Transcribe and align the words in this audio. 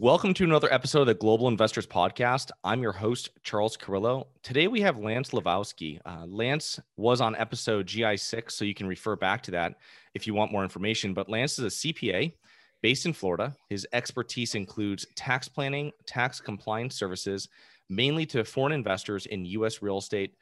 Welcome 0.00 0.32
to 0.34 0.44
another 0.44 0.72
episode 0.72 1.00
of 1.00 1.06
the 1.08 1.14
Global 1.14 1.48
Investors 1.48 1.84
Podcast. 1.84 2.52
I'm 2.62 2.82
your 2.82 2.92
host, 2.92 3.30
Charles 3.42 3.76
Carrillo. 3.76 4.28
Today 4.44 4.68
we 4.68 4.80
have 4.80 5.00
Lance 5.00 5.30
Lewowski. 5.30 5.98
Uh, 6.06 6.24
Lance 6.24 6.78
was 6.96 7.20
on 7.20 7.34
episode 7.34 7.88
GI6, 7.88 8.52
so 8.52 8.64
you 8.64 8.74
can 8.74 8.86
refer 8.86 9.16
back 9.16 9.42
to 9.42 9.50
that 9.50 9.74
if 10.14 10.24
you 10.24 10.34
want 10.34 10.52
more 10.52 10.62
information. 10.62 11.14
But 11.14 11.28
Lance 11.28 11.58
is 11.58 11.64
a 11.64 11.76
CPA 11.76 12.32
based 12.80 13.06
in 13.06 13.12
Florida. 13.12 13.56
His 13.70 13.88
expertise 13.92 14.54
includes 14.54 15.04
tax 15.16 15.48
planning, 15.48 15.90
tax 16.06 16.40
compliance 16.40 16.94
services, 16.94 17.48
mainly 17.88 18.24
to 18.26 18.44
foreign 18.44 18.72
investors 18.72 19.26
in 19.26 19.46
U.S. 19.46 19.82
real 19.82 19.98
estate, 19.98 20.36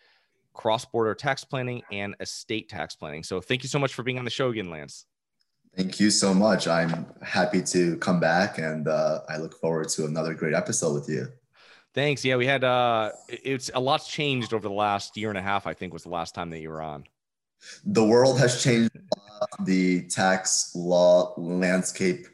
cross 0.52 0.84
border 0.84 1.15
tax 1.15 1.45
planning, 1.45 1.80
and 1.91 2.15
estate 2.20 2.68
tax 2.68 2.95
planning. 2.95 3.23
So 3.23 3.41
thank 3.41 3.62
you 3.62 3.70
so 3.70 3.79
much 3.79 3.95
for 3.95 4.02
being 4.02 4.18
on 4.18 4.27
the 4.27 4.30
show 4.30 4.51
again, 4.51 4.68
Lance. 4.68 5.07
Thank 5.77 6.01
you 6.01 6.11
so 6.11 6.33
much. 6.33 6.66
I'm 6.66 7.05
happy 7.23 7.61
to 7.62 7.97
come 7.98 8.19
back 8.19 8.59
and 8.59 8.89
uh, 8.89 9.21
I 9.29 9.37
look 9.37 9.61
forward 9.61 9.91
to 9.91 10.07
another 10.07 10.33
great 10.33 10.55
episode 10.55 10.95
with 10.95 11.09
you. 11.09 11.29
Thanks. 11.95 12.25
Yeah, 12.25 12.37
we 12.37 12.47
had 12.47 12.62
uh 12.65 13.12
it's 13.29 13.71
a 13.75 13.80
lot's 13.80 14.09
changed 14.09 14.52
over 14.52 14.69
the 14.69 14.75
last 14.75 15.16
year 15.16 15.30
and 15.30 15.39
a 15.39 15.43
half, 15.43 15.66
I 15.66 15.75
think 15.75 15.93
was 15.93 16.02
the 16.02 16.11
last 16.11 16.35
time 16.35 16.51
that 16.51 16.60
you 16.60 16.68
were 16.68 16.83
on. 16.83 17.05
The 17.85 18.05
world 18.05 18.38
has 18.38 18.63
changed. 18.63 18.91
The 19.65 20.02
tax 20.09 20.73
law 20.74 21.35
landscape 21.38 22.27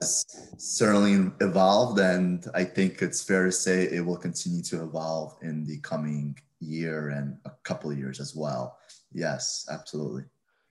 has 0.00 0.24
certainly 0.58 1.30
evolved, 1.40 1.98
and 1.98 2.46
I 2.54 2.64
think 2.64 3.02
it's 3.02 3.22
fair 3.22 3.46
to 3.46 3.52
say 3.52 3.84
it 3.84 4.04
will 4.04 4.16
continue 4.16 4.62
to 4.64 4.82
evolve 4.82 5.36
in 5.42 5.64
the 5.64 5.78
coming 5.78 6.38
year 6.60 7.10
and 7.10 7.36
a 7.46 7.50
couple 7.64 7.90
of 7.90 7.98
years 7.98 8.20
as 8.20 8.34
well. 8.36 8.78
Yes, 9.12 9.66
absolutely. 9.70 10.24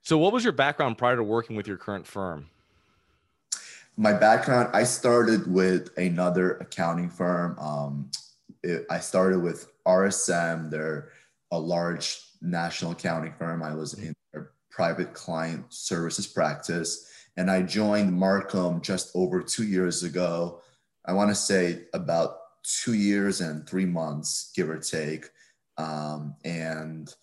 So, 0.07 0.17
what 0.17 0.31
was 0.31 0.41
your 0.41 0.53
background 0.53 0.97
prior 0.97 1.17
to 1.17 1.23
working 1.23 1.57
with 1.57 1.67
your 1.67 1.75
current 1.75 2.07
firm? 2.07 2.47
My 3.97 4.13
background, 4.13 4.69
I 4.71 4.83
started 4.83 5.51
with 5.51 5.89
another 5.97 6.51
accounting 6.59 7.09
firm. 7.09 7.59
Um, 7.59 8.09
it, 8.63 8.85
I 8.89 8.99
started 8.99 9.39
with 9.39 9.69
RSM. 9.85 10.71
They're 10.71 11.09
a 11.51 11.59
large 11.59 12.21
national 12.41 12.93
accounting 12.93 13.33
firm. 13.33 13.61
I 13.61 13.75
was 13.75 13.95
in 13.95 14.13
their 14.31 14.51
private 14.69 15.13
client 15.13 15.65
services 15.67 16.25
practice, 16.25 17.11
and 17.35 17.51
I 17.51 17.63
joined 17.63 18.13
Marcum 18.13 18.81
just 18.81 19.13
over 19.13 19.41
two 19.41 19.65
years 19.65 20.03
ago. 20.03 20.61
I 21.03 21.11
want 21.11 21.31
to 21.31 21.35
say 21.35 21.81
about 21.93 22.63
two 22.63 22.93
years 22.93 23.41
and 23.41 23.67
three 23.67 23.83
months, 23.83 24.53
give 24.55 24.69
or 24.69 24.79
take. 24.79 25.25
Um, 25.77 26.33
and 26.45 27.13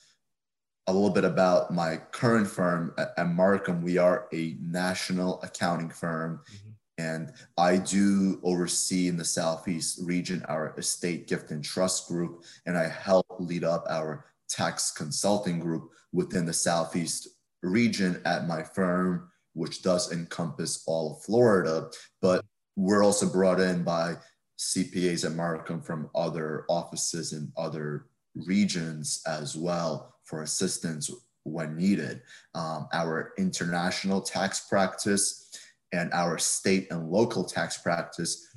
a 0.86 0.92
little 0.92 1.10
bit 1.10 1.24
about 1.24 1.72
my 1.72 1.96
current 2.12 2.46
firm 2.46 2.94
at, 2.98 3.16
Marcum. 3.26 3.82
We 3.82 3.98
are 3.98 4.28
a 4.32 4.56
national 4.60 5.40
accounting 5.42 5.88
firm, 5.88 6.40
mm-hmm. 6.46 6.70
and 6.98 7.32
I 7.56 7.78
do 7.78 8.38
oversee 8.42 9.08
in 9.08 9.16
the 9.16 9.24
Southeast 9.24 10.00
region 10.02 10.44
our 10.48 10.74
estate 10.76 11.26
gift 11.26 11.50
and 11.50 11.64
trust 11.64 12.08
group, 12.08 12.44
and 12.66 12.76
I 12.76 12.88
help 12.88 13.26
lead 13.38 13.64
up 13.64 13.86
our 13.88 14.26
tax 14.48 14.90
consulting 14.90 15.58
group 15.58 15.90
within 16.12 16.44
the 16.44 16.52
Southeast 16.52 17.28
region 17.62 18.20
at 18.26 18.46
my 18.46 18.62
firm, 18.62 19.30
which 19.54 19.82
does 19.82 20.12
encompass 20.12 20.84
all 20.86 21.12
of 21.12 21.22
Florida. 21.22 21.88
But 22.20 22.44
we're 22.76 23.02
also 23.02 23.26
brought 23.26 23.58
in 23.58 23.84
by 23.84 24.16
CPAs 24.58 25.24
at 25.24 25.32
Marcum 25.32 25.84
from 25.84 26.10
other 26.14 26.66
offices 26.68 27.32
in 27.32 27.50
other 27.56 28.06
regions 28.34 29.22
as 29.26 29.56
well 29.56 30.13
for 30.24 30.42
assistance 30.42 31.10
when 31.44 31.76
needed. 31.76 32.22
Um, 32.54 32.88
our 32.92 33.32
international 33.38 34.20
tax 34.20 34.60
practice 34.68 35.50
and 35.92 36.12
our 36.12 36.38
state 36.38 36.88
and 36.90 37.10
local 37.10 37.44
tax 37.44 37.78
practice 37.78 38.48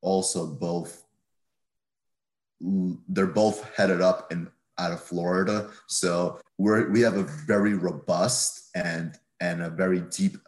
also 0.00 0.46
both 0.46 1.02
they're 3.08 3.26
both 3.26 3.70
headed 3.76 4.00
up 4.00 4.32
in 4.32 4.48
out 4.78 4.92
of 4.92 5.02
Florida. 5.02 5.70
So 5.86 6.40
we're 6.58 6.90
we 6.90 7.00
have 7.00 7.16
a 7.16 7.22
very 7.22 7.74
robust 7.74 8.70
and 8.74 9.18
and 9.40 9.62
a 9.62 9.70
very 9.70 10.00
deep 10.00 10.38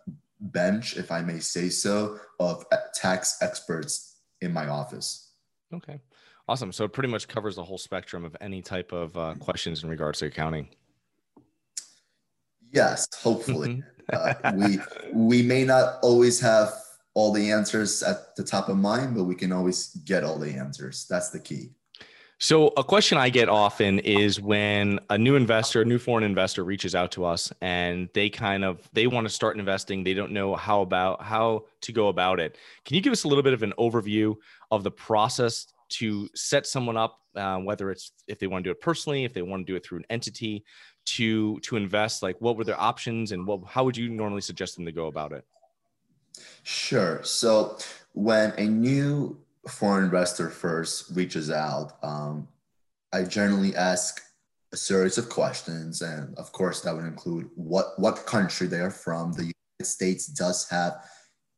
bench, 0.41 0.97
if 0.97 1.11
I 1.11 1.21
may 1.21 1.39
say 1.41 1.69
so, 1.69 2.19
of 2.41 2.65
tax 2.95 3.39
experts 3.43 4.17
in 4.41 4.53
my 4.53 4.69
office. 4.69 5.33
Okay. 5.73 6.01
Awesome. 6.49 6.73
So 6.73 6.85
it 6.85 6.93
pretty 6.95 7.11
much 7.11 7.29
covers 7.29 7.57
the 7.57 7.63
whole 7.63 7.77
spectrum 7.77 8.25
of 8.25 8.35
any 8.41 8.63
type 8.63 8.93
of 8.93 9.17
uh, 9.17 9.35
questions 9.35 9.85
in 9.85 9.91
regards 9.91 10.21
to 10.21 10.27
accounting. 10.27 10.69
Yes, 12.73 13.07
hopefully. 13.21 13.83
Mm-hmm. 14.13 14.47
uh, 14.47 14.53
we 14.55 14.79
we 15.13 15.43
may 15.43 15.65
not 15.65 15.99
always 16.03 16.41
have 16.41 16.73
all 17.13 17.33
the 17.33 17.51
answers 17.51 18.03
at 18.03 18.35
the 18.37 18.45
top 18.45 18.71
of 18.71 18.79
mind, 18.79 19.15
but 19.15 19.25
we 19.25 19.35
can 19.35 19.53
always 19.53 19.89
get 20.07 20.25
all 20.25 20.39
the 20.39 20.51
answers. 20.51 21.07
That's 21.11 21.29
the 21.29 21.39
key. 21.39 21.71
So 22.41 22.69
a 22.77 22.85
question 22.85 23.19
I 23.19 23.31
get 23.31 23.49
often 23.49 23.99
is 23.99 24.41
when 24.41 25.01
a 25.11 25.19
new 25.19 25.35
investor, 25.35 25.83
a 25.83 25.85
new 25.85 25.99
foreign 25.99 26.23
investor 26.23 26.63
reaches 26.63 26.95
out 26.95 27.11
to 27.13 27.25
us 27.25 27.53
and 27.61 28.09
they 28.15 28.31
kind 28.31 28.65
of 28.65 28.89
they 28.93 29.09
want 29.09 29.27
to 29.27 29.35
start 29.35 29.59
investing, 29.59 30.05
they 30.05 30.15
don't 30.15 30.31
know 30.31 30.55
how 30.55 30.81
about 30.81 31.21
how 31.21 31.65
to 31.83 31.93
go 31.93 32.09
about 32.09 32.39
it. 32.39 32.57
Can 32.85 32.95
you 32.95 33.01
give 33.03 33.13
us 33.13 33.25
a 33.25 33.29
little 33.29 33.43
bit 33.43 33.53
of 33.53 33.63
an 33.65 33.75
overview 33.77 34.37
of 34.71 34.85
the 34.85 34.91
process 34.91 35.67
to 35.91 36.29
set 36.35 36.67
someone 36.67 36.97
up, 36.97 37.19
uh, 37.37 37.59
whether 37.59 37.91
it's 37.91 38.13
if 38.27 38.39
they 38.39 38.47
want 38.47 38.65
to 38.65 38.69
do 38.69 38.73
it 38.73 38.81
personally, 38.81 39.25
if 39.25 39.33
they 39.33 39.43
want 39.43 39.67
to 39.67 39.73
do 39.73 39.77
it 39.77 39.85
through 39.85 39.99
an 39.99 40.07
entity, 40.11 40.65
to 41.07 41.59
to 41.61 41.77
invest? 41.77 42.23
Like, 42.23 42.37
what 42.41 42.57
were 42.57 42.65
their 42.65 42.81
options, 42.81 43.33
and 43.33 43.47
what 43.47 43.61
how 43.67 43.85
would 43.85 43.97
you 43.97 44.09
normally 44.09 44.41
suggest 44.41 44.77
them 44.77 44.85
to 44.87 44.93
go 44.93 45.07
about 45.07 45.33
it? 45.33 45.45
Sure. 46.63 47.23
So 47.23 47.79
when 48.13 48.53
a 48.59 48.65
new 48.65 49.39
foreign 49.67 50.05
investor 50.05 50.51
first 50.51 51.11
reaches 51.15 51.51
out, 51.51 51.99
um, 52.03 52.49
I 53.13 53.25
generally 53.25 53.75
ask 53.75 54.23
a 54.73 54.77
series 54.77 55.19
of 55.19 55.29
questions, 55.29 56.03
and 56.03 56.37
of 56.37 56.53
course, 56.53 56.83
that 56.83 56.95
would 56.95 57.07
include 57.07 57.49
what 57.55 57.99
what 57.99 58.27
country 58.27 58.67
they 58.67 58.81
are 58.81 58.91
from. 58.91 59.33
The 59.33 59.53
United 59.79 59.85
States 59.85 60.27
does 60.27 60.69
have 60.69 61.05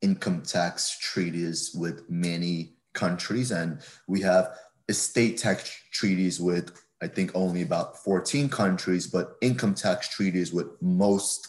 income 0.03 0.43
tax 0.43 0.99
treaties 0.99 1.73
with 1.75 2.09
many 2.09 2.75
countries, 2.93 3.51
and 3.51 3.81
we 4.07 4.21
have 4.21 4.57
estate 4.89 5.39
tax 5.39 5.71
treaties 5.93 6.41
with 6.41 6.73
I 7.03 7.09
think 7.09 7.31
only 7.35 7.63
about 7.63 7.97
14 8.05 8.49
countries, 8.51 9.07
but 9.07 9.37
income 9.41 9.75
tax 9.75 10.09
treaties 10.09 10.53
with 10.53 10.67
most 10.83 11.49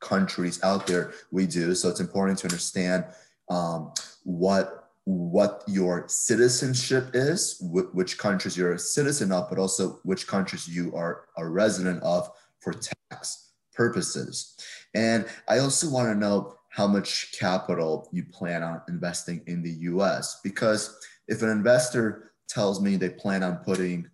countries 0.00 0.62
out 0.62 0.86
there 0.86 1.12
we 1.30 1.46
do. 1.46 1.74
So 1.74 1.88
it's 1.88 2.00
important 2.00 2.38
to 2.40 2.46
understand 2.46 3.04
um, 3.48 3.92
what 4.24 4.76
what 5.04 5.64
your 5.66 6.04
citizenship 6.08 7.10
is, 7.14 7.58
wh- 7.58 7.92
which 7.94 8.18
countries 8.18 8.56
you're 8.56 8.74
a 8.74 8.78
citizen 8.78 9.32
of, 9.32 9.48
but 9.48 9.58
also 9.58 9.98
which 10.04 10.26
countries 10.26 10.68
you 10.68 10.94
are 10.94 11.24
a 11.38 11.48
resident 11.48 12.02
of 12.02 12.30
for 12.60 12.74
tax 13.10 13.52
purposes. 13.72 14.56
And 14.94 15.26
I 15.48 15.58
also 15.58 15.88
want 15.88 16.08
to 16.12 16.14
know 16.14 16.54
how 16.70 16.86
much 16.86 17.32
capital 17.38 18.08
you 18.12 18.24
plan 18.24 18.62
on 18.62 18.80
investing 18.88 19.42
in 19.46 19.62
the 19.62 19.72
US. 19.92 20.40
Because 20.42 20.96
if 21.28 21.42
an 21.42 21.50
investor 21.50 22.32
tells 22.48 22.80
me 22.80 22.96
they 22.96 23.10
plan 23.10 23.42
on 23.42 23.56
putting 23.58 24.08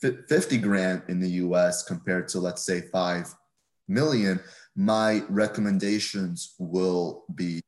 50 0.00 0.58
grand 0.58 1.02
in 1.08 1.20
the 1.20 1.30
US 1.30 1.82
compared 1.82 2.28
to, 2.28 2.38
let's 2.38 2.64
say, 2.64 2.82
5 2.82 3.34
million, 3.88 4.40
my 4.76 5.22
recommendations 5.28 6.54
will 6.58 7.24
be 7.34 7.60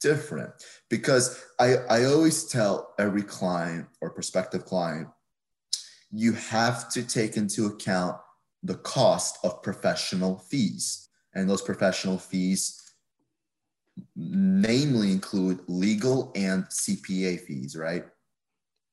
different 0.00 0.50
because 0.88 1.44
I, 1.58 1.76
I 1.90 2.04
always 2.04 2.44
tell 2.44 2.94
every 2.98 3.22
client 3.22 3.86
or 4.00 4.10
prospective 4.10 4.64
client 4.64 5.08
you 6.10 6.32
have 6.32 6.88
to 6.90 7.02
take 7.02 7.36
into 7.36 7.66
account 7.66 8.16
the 8.62 8.76
cost 8.76 9.38
of 9.44 9.62
professional 9.62 10.38
fees. 10.38 11.08
And 11.34 11.48
those 11.48 11.62
professional 11.62 12.18
fees 12.18 12.79
namely 14.16 15.12
include 15.12 15.60
legal 15.68 16.32
and 16.34 16.64
CPA 16.64 17.40
fees, 17.40 17.76
right? 17.76 18.04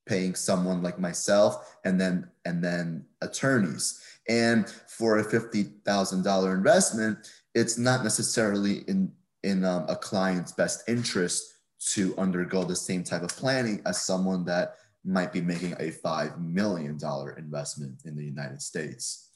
Paying 0.05 0.35
someone 0.35 0.81
like 0.81 0.99
myself 0.99 1.77
and 1.83 1.99
then 1.99 2.29
and 2.45 2.63
then 2.63 3.05
attorneys. 3.21 4.01
And 4.29 4.69
for 4.87 5.19
a 5.19 5.23
fifty 5.23 5.63
thousand 5.85 6.23
dollar 6.23 6.55
investment, 6.55 7.17
it's 7.53 7.77
not 7.77 8.03
necessarily 8.03 8.79
in 8.87 9.11
in 9.43 9.63
um, 9.63 9.85
a 9.87 9.95
client's 9.95 10.51
best 10.51 10.83
interest 10.87 11.53
to 11.79 12.15
undergo 12.17 12.63
the 12.63 12.75
same 12.75 13.03
type 13.03 13.23
of 13.23 13.29
planning 13.29 13.81
as 13.85 14.01
someone 14.01 14.43
that 14.45 14.75
might 15.07 15.31
be 15.31 15.41
making 15.41 15.73
a 15.73 15.91
$5 15.91 16.39
million 16.39 16.99
investment 17.37 18.01
in 18.05 18.15
the 18.15 18.25
United 18.25 18.61
States. 18.61 19.31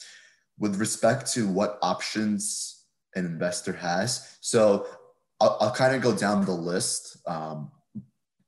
With 0.59 0.75
respect 0.75 1.31
to 1.33 1.47
what 1.47 1.79
options 1.81 2.85
an 3.15 3.25
investor 3.25 3.73
has, 3.73 4.37
so 4.41 4.85
I'll, 5.41 5.57
I'll 5.59 5.71
kind 5.71 5.95
of 5.95 6.01
go 6.01 6.15
down 6.15 6.45
the 6.45 6.51
list 6.51 7.17
um, 7.27 7.71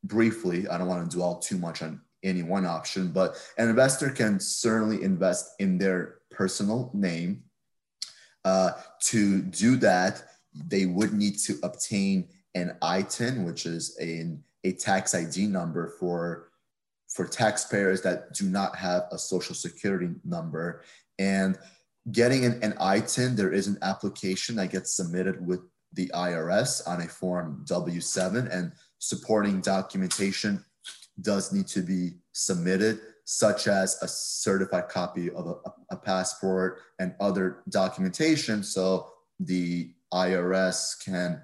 briefly. 0.04 0.68
I 0.68 0.78
don't 0.78 0.88
want 0.88 1.10
to 1.10 1.18
dwell 1.18 1.40
too 1.40 1.58
much 1.58 1.82
on 1.82 2.00
any 2.24 2.44
one 2.44 2.66
option, 2.66 3.12
but 3.12 3.36
an 3.58 3.68
investor 3.68 4.10
can 4.10 4.40
certainly 4.40 5.04
invest 5.04 5.56
in 5.60 5.78
their 5.78 6.20
personal 6.32 6.92
name. 6.94 7.44
Uh, 8.46 8.72
to 9.02 9.42
do 9.42 9.76
that, 9.78 10.24
they 10.68 10.86
would 10.86 11.14
need 11.14 11.38
to 11.40 11.56
obtain 11.64 12.30
an 12.56 12.78
ITIN, 12.82 13.44
which 13.44 13.66
is 13.66 13.98
a, 14.00 14.38
a 14.64 14.74
tax 14.74 15.16
ID 15.16 15.48
number 15.48 15.96
for 16.00 16.50
for 17.10 17.28
taxpayers 17.28 18.02
that 18.02 18.34
do 18.34 18.46
not 18.46 18.76
have 18.76 19.04
a 19.12 19.20
social 19.20 19.54
security 19.54 20.10
number. 20.26 20.82
And 21.20 21.60
getting 22.12 22.44
an, 22.44 22.60
an 22.64 22.74
ITIN, 22.74 23.36
there 23.36 23.54
is 23.54 23.68
an 23.68 23.78
application 23.84 24.56
that 24.56 24.72
gets 24.72 24.96
submitted 24.96 25.46
with 25.46 25.60
the 25.94 26.12
IRS 26.14 26.88
on 26.88 27.02
a 27.02 27.08
form 27.08 27.64
W7 27.68 28.52
and 28.52 28.72
supporting 29.00 29.62
documentation 29.62 30.64
does 31.22 31.52
need 31.52 31.68
to 31.68 31.82
be 31.82 32.14
submitted, 32.32 33.00
such 33.26 33.68
as 33.68 34.02
a 34.02 34.08
certified 34.08 34.90
copy 34.90 35.30
of 35.32 35.48
a, 35.48 35.56
a 35.92 35.98
passport 35.98 36.80
and 37.00 37.14
other 37.20 37.60
documentation. 37.70 38.64
So 38.64 39.10
the 39.40 39.94
IRS 40.14 41.04
can 41.04 41.42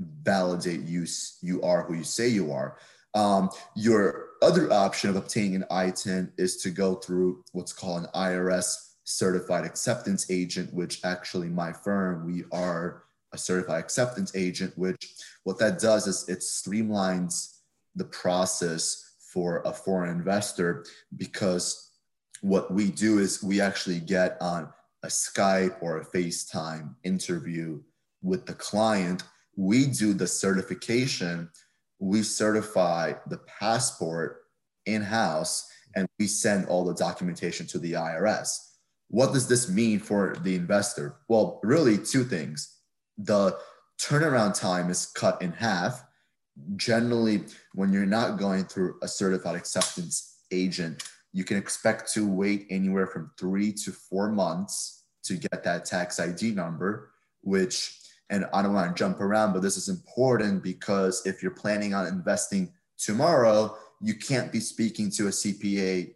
validate 0.00 0.80
you, 0.80 1.06
you 1.40 1.62
are 1.62 1.82
who 1.82 1.94
you 1.94 2.04
say 2.04 2.28
you 2.28 2.52
are. 2.52 2.78
Um, 3.14 3.50
your 3.76 4.30
other 4.42 4.72
option 4.72 5.08
of 5.08 5.16
obtaining 5.16 5.56
an 5.56 5.64
ITIN 5.70 6.32
is 6.36 6.56
to 6.58 6.70
go 6.70 6.96
through 6.96 7.44
what's 7.52 7.72
called 7.72 8.04
an 8.04 8.10
IRS 8.14 8.94
certified 9.04 9.64
acceptance 9.64 10.30
agent, 10.30 10.72
which 10.74 11.04
actually 11.04 11.48
my 11.48 11.72
firm, 11.72 12.26
we 12.26 12.44
are 12.50 13.04
a 13.34 13.38
certified 13.38 13.80
acceptance 13.80 14.34
agent, 14.34 14.72
which 14.76 15.14
what 15.42 15.58
that 15.58 15.78
does 15.78 16.06
is 16.06 16.28
it 16.28 16.38
streamlines 16.38 17.58
the 17.94 18.04
process 18.04 19.12
for 19.32 19.60
a 19.66 19.72
foreign 19.72 20.10
investor 20.16 20.86
because 21.16 21.90
what 22.40 22.72
we 22.72 22.90
do 22.90 23.18
is 23.18 23.42
we 23.42 23.60
actually 23.60 24.00
get 24.00 24.36
on 24.40 24.68
a 25.02 25.08
Skype 25.08 25.76
or 25.82 25.98
a 25.98 26.06
FaceTime 26.06 26.94
interview 27.04 27.80
with 28.22 28.46
the 28.46 28.54
client. 28.54 29.24
We 29.56 29.86
do 29.86 30.14
the 30.14 30.26
certification 30.26 31.50
we 32.04 32.22
certify 32.22 33.14
the 33.28 33.38
passport 33.38 34.42
in 34.86 35.02
house 35.02 35.70
and 35.96 36.06
we 36.18 36.26
send 36.26 36.66
all 36.66 36.84
the 36.84 36.94
documentation 36.94 37.66
to 37.68 37.78
the 37.78 37.92
IRS. 37.92 38.58
What 39.08 39.32
does 39.32 39.48
this 39.48 39.68
mean 39.68 40.00
for 40.00 40.36
the 40.42 40.56
investor? 40.56 41.16
Well, 41.28 41.60
really, 41.62 41.96
two 41.96 42.24
things. 42.24 42.80
The 43.18 43.56
turnaround 44.00 44.58
time 44.58 44.90
is 44.90 45.06
cut 45.06 45.40
in 45.42 45.52
half. 45.52 46.04
Generally, 46.76 47.44
when 47.74 47.92
you're 47.92 48.06
not 48.06 48.38
going 48.38 48.64
through 48.64 48.96
a 49.02 49.08
certified 49.08 49.56
acceptance 49.56 50.42
agent, 50.50 51.02
you 51.32 51.44
can 51.44 51.56
expect 51.56 52.12
to 52.12 52.26
wait 52.28 52.66
anywhere 52.70 53.06
from 53.06 53.30
three 53.38 53.72
to 53.72 53.90
four 53.92 54.30
months 54.30 55.04
to 55.24 55.36
get 55.36 55.64
that 55.64 55.84
tax 55.84 56.20
ID 56.20 56.52
number, 56.52 57.10
which 57.42 58.00
and 58.30 58.46
I 58.54 58.62
don't 58.62 58.72
want 58.72 58.96
to 58.96 58.98
jump 58.98 59.20
around, 59.20 59.52
but 59.52 59.60
this 59.60 59.76
is 59.76 59.88
important 59.88 60.62
because 60.62 61.24
if 61.26 61.42
you're 61.42 61.52
planning 61.52 61.92
on 61.92 62.06
investing 62.06 62.72
tomorrow, 62.96 63.76
you 64.00 64.14
can't 64.14 64.50
be 64.50 64.60
speaking 64.60 65.10
to 65.12 65.26
a 65.26 65.30
CPA 65.30 66.06
t- 66.06 66.14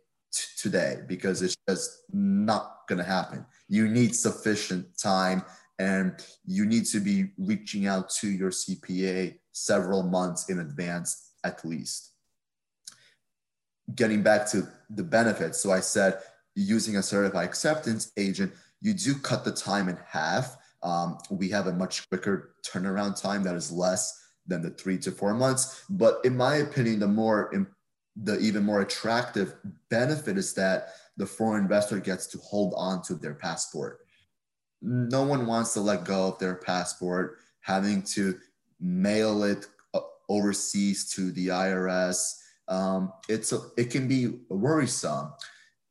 today 0.57 1.03
because 1.07 1.43
it's 1.43 1.57
just 1.69 2.03
not 2.13 2.81
going 2.89 2.99
to 2.99 3.05
happen. 3.05 3.45
You 3.69 3.89
need 3.89 4.15
sufficient 4.15 4.87
time 4.99 5.43
and 5.79 6.15
you 6.45 6.67
need 6.67 6.85
to 6.87 7.01
be 7.01 7.31
reaching 7.39 7.87
out 7.87 8.11
to 8.11 8.29
your 8.29 8.51
CPA 8.51 9.39
several 9.53 10.03
months 10.03 10.49
in 10.51 10.61
advance 10.61 11.33
at 11.45 11.65
least. 11.65 12.13
Getting 13.95 14.23
back 14.23 14.51
to 14.51 14.69
the 14.91 15.05
benefits. 15.05 15.61
So 15.61 15.71
I 15.71 15.81
said 15.81 16.19
using 16.55 16.97
a 16.97 17.03
certified 17.03 17.47
acceptance 17.47 18.13
agent, 18.17 18.53
you 18.81 18.93
do 18.93 19.15
cut 19.15 19.45
the 19.45 19.53
time 19.53 19.89
in 19.89 19.99
half 20.07 20.57
um, 20.83 21.19
we 21.31 21.49
have 21.51 21.67
a 21.67 21.73
much 21.73 22.09
quicker 22.09 22.55
turnaround 22.67 23.21
time 23.21 23.43
that 23.45 23.57
is 23.57 23.73
less 23.73 24.27
than 24.47 24.63
the 24.63 24.71
three 24.71 24.99
to 24.99 25.11
four 25.11 25.35
months. 25.35 25.85
But 25.91 26.21
in 26.25 26.37
my 26.37 26.57
opinion, 26.57 27.01
the 27.01 27.09
more 27.09 27.67
the 28.21 28.39
even 28.41 28.65
more 28.65 28.81
attractive 28.81 29.55
benefit 29.91 30.37
is 30.37 30.53
that 30.55 30.89
the 31.17 31.27
foreign 31.27 31.63
investor 31.63 32.01
gets 32.01 32.27
to 32.29 32.39
hold 32.39 32.75
on 32.77 33.03
to 33.03 33.15
their 33.15 33.35
passport. 33.35 34.01
No 34.81 35.23
one 35.23 35.47
wants 35.47 35.75
to 35.75 35.81
let 35.81 36.05
go 36.05 36.29
of 36.29 36.39
their 36.39 36.55
passport, 36.57 37.39
having 37.61 38.03
to 38.15 38.39
mail 38.81 39.45
it 39.45 39.67
uh, 39.95 40.01
overseas 40.29 41.11
to 41.13 41.33
the 41.33 41.49
IRS. 41.49 42.41
Um, 42.69 43.13
it's 43.29 43.53
a, 43.53 43.61
it 43.77 43.91
can 43.91 44.07
be 44.07 44.41
worrisome. 44.49 45.33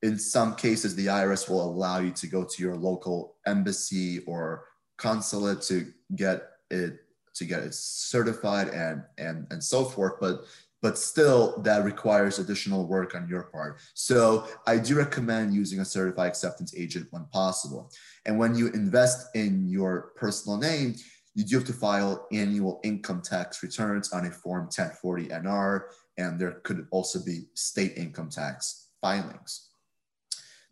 In 0.04 0.18
some 0.20 0.56
cases, 0.56 0.96
the 0.96 1.08
IRS 1.08 1.50
will 1.50 1.64
allow 1.64 2.00
you 2.00 2.12
to 2.12 2.28
go 2.28 2.44
to 2.44 2.64
your 2.64 2.76
local 2.76 3.36
embassy 3.46 4.20
or 4.28 4.66
consulate 4.98 5.62
to 5.62 5.92
get 6.16 6.44
it 6.70 7.00
to 7.36 7.46
get 7.46 7.62
it 7.62 7.74
certified 7.74 8.68
and 8.70 9.04
and 9.18 9.46
and 9.52 9.64
so 9.64 9.86
forth 9.86 10.14
but 10.20 10.46
but 10.82 10.98
still 10.98 11.60
that 11.64 11.84
requires 11.84 12.40
additional 12.40 12.88
work 12.88 13.16
on 13.16 13.28
your 13.28 13.44
part. 13.44 13.80
So 13.94 14.48
i 14.66 14.78
do 14.78 14.96
recommend 14.96 15.54
using 15.54 15.80
a 15.80 15.86
certified 15.86 16.28
acceptance 16.28 16.74
agent 16.76 17.08
when 17.12 17.26
possible. 17.26 17.92
And 18.26 18.38
when 18.38 18.56
you 18.56 18.68
invest 18.70 19.36
in 19.36 19.68
your 19.68 20.12
personal 20.16 20.58
name 20.58 20.96
you 21.36 21.44
do 21.44 21.58
have 21.58 21.68
to 21.68 21.74
file 21.74 22.26
annual 22.32 22.80
income 22.84 23.22
tax 23.22 23.62
returns 23.62 24.12
on 24.12 24.26
a 24.26 24.32
form 24.32 24.64
1040 24.64 25.28
nr 25.28 25.84
and 26.18 26.40
there 26.40 26.54
could 26.64 26.88
also 26.92 27.24
be 27.24 27.46
state 27.54 27.94
income 27.96 28.30
tax 28.30 28.88
filings. 29.02 29.70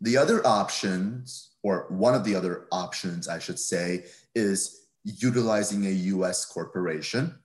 The 0.00 0.16
other 0.16 0.46
options 0.46 1.52
or 1.62 1.86
one 1.88 2.14
of 2.14 2.24
the 2.24 2.34
other 2.34 2.66
options, 2.70 3.28
I 3.28 3.38
should 3.38 3.58
say, 3.58 4.04
is 4.34 4.86
utilizing 5.04 5.86
a 5.86 5.90
US 5.90 6.44
corporation. 6.44 7.38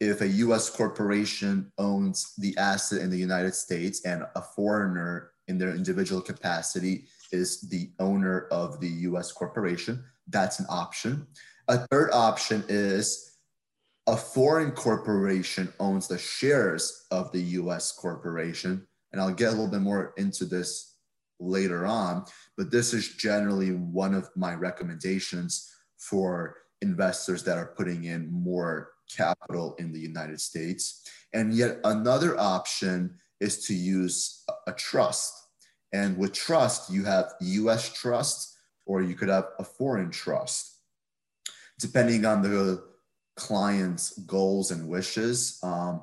If 0.00 0.20
a 0.20 0.28
US 0.28 0.68
corporation 0.70 1.72
owns 1.78 2.34
the 2.38 2.56
asset 2.56 3.00
in 3.00 3.10
the 3.10 3.18
United 3.18 3.54
States 3.54 4.04
and 4.04 4.24
a 4.34 4.42
foreigner 4.42 5.30
in 5.48 5.58
their 5.58 5.74
individual 5.74 6.20
capacity 6.20 7.06
is 7.32 7.60
the 7.62 7.90
owner 7.98 8.48
of 8.50 8.80
the 8.80 8.88
US 8.88 9.32
corporation, 9.32 10.04
that's 10.28 10.58
an 10.58 10.66
option. 10.68 11.26
A 11.68 11.86
third 11.88 12.10
option 12.12 12.64
is 12.68 13.38
a 14.06 14.16
foreign 14.16 14.72
corporation 14.72 15.72
owns 15.80 16.08
the 16.08 16.18
shares 16.18 17.06
of 17.10 17.32
the 17.32 17.40
US 17.40 17.92
corporation. 17.92 18.86
And 19.12 19.20
I'll 19.20 19.32
get 19.32 19.48
a 19.48 19.52
little 19.52 19.70
bit 19.70 19.80
more 19.80 20.12
into 20.16 20.44
this 20.44 20.96
later 21.40 21.86
on. 21.86 22.24
But 22.56 22.70
this 22.70 22.92
is 22.92 23.14
generally 23.14 23.70
one 23.70 24.14
of 24.14 24.28
my 24.36 24.54
recommendations 24.54 25.72
for 25.98 26.56
investors 26.82 27.42
that 27.44 27.56
are 27.56 27.74
putting 27.76 28.04
in 28.04 28.30
more 28.30 28.90
capital 29.16 29.74
in 29.78 29.92
the 29.92 30.00
United 30.00 30.40
States. 30.40 31.02
And 31.32 31.52
yet 31.52 31.78
another 31.84 32.38
option 32.38 33.18
is 33.40 33.66
to 33.66 33.74
use 33.74 34.44
a 34.66 34.72
trust. 34.72 35.32
And 35.92 36.16
with 36.16 36.32
trust, 36.32 36.90
you 36.90 37.04
have 37.04 37.32
US 37.40 37.92
trust 37.92 38.56
or 38.86 39.02
you 39.02 39.14
could 39.14 39.28
have 39.28 39.48
a 39.58 39.64
foreign 39.64 40.10
trust. 40.10 40.78
Depending 41.78 42.24
on 42.24 42.42
the 42.42 42.84
client's 43.36 44.18
goals 44.20 44.70
and 44.70 44.88
wishes, 44.88 45.58
um, 45.62 46.02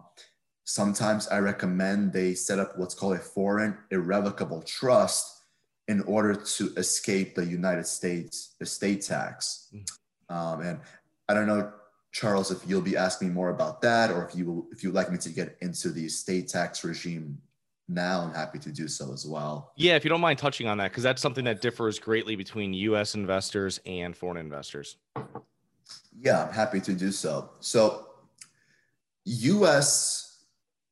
sometimes 0.65 1.27
I 1.27 1.39
recommend 1.39 2.13
they 2.13 2.34
set 2.34 2.60
up 2.60 2.77
what's 2.77 2.96
called 2.96 3.15
a 3.15 3.20
foreign 3.20 3.77
irrevocable 3.91 4.62
trust 4.62 5.41
in 5.88 6.01
order 6.01 6.36
to 6.36 6.74
escape 6.77 7.36
the 7.36 7.46
United 7.46 7.86
States 7.86 8.56
estate 8.62 9.01
tax. 9.01 9.68
Mm. 9.74 9.86
Um, 10.34 10.62
and 10.62 10.80
I 11.27 11.34
don't 11.34 11.48
know, 11.48 11.72
Charles, 12.12 12.51
if 12.51 12.68
you'll 12.68 12.82
be 12.82 12.98
asking 12.98 13.30
me 13.30 13.34
more 13.34 13.50
about 13.50 13.82
that, 13.82 14.12
or 14.12 14.25
if 14.27 14.36
you 14.36 14.68
if 14.72 14.84
you'd 14.84 14.94
like 14.94 15.12
me 15.12 15.18
to 15.20 15.30
get 15.30 15.58
into 15.62 15.89
the 15.89 16.10
state 16.10 16.48
tax 16.48 16.84
regime 16.84 17.38
now, 17.88 18.22
I'm 18.22 18.34
happy 18.34 18.60
to 18.60 18.72
do 18.72 18.88
so 18.88 19.13
as 19.13 19.25
well. 19.25 19.72
Yeah, 19.75 19.96
if 19.96 20.03
you 20.03 20.10
don't 20.10 20.22
mind 20.22 20.39
touching 20.39 20.68
on 20.68 20.77
that, 20.80 20.91
because 20.91 21.03
that's 21.03 21.22
something 21.22 21.46
that 21.46 21.62
differs 21.62 22.00
greatly 22.00 22.36
between 22.36 22.74
U.S. 22.74 23.15
investors 23.15 23.80
and 23.86 24.15
foreign 24.15 24.38
investors. 24.38 24.98
Yeah, 26.18 26.46
I'm 26.46 26.53
happy 26.53 26.80
to 26.82 26.94
do 26.94 27.12
so. 27.12 27.51
So, 27.60 28.08
U.S 29.25 30.32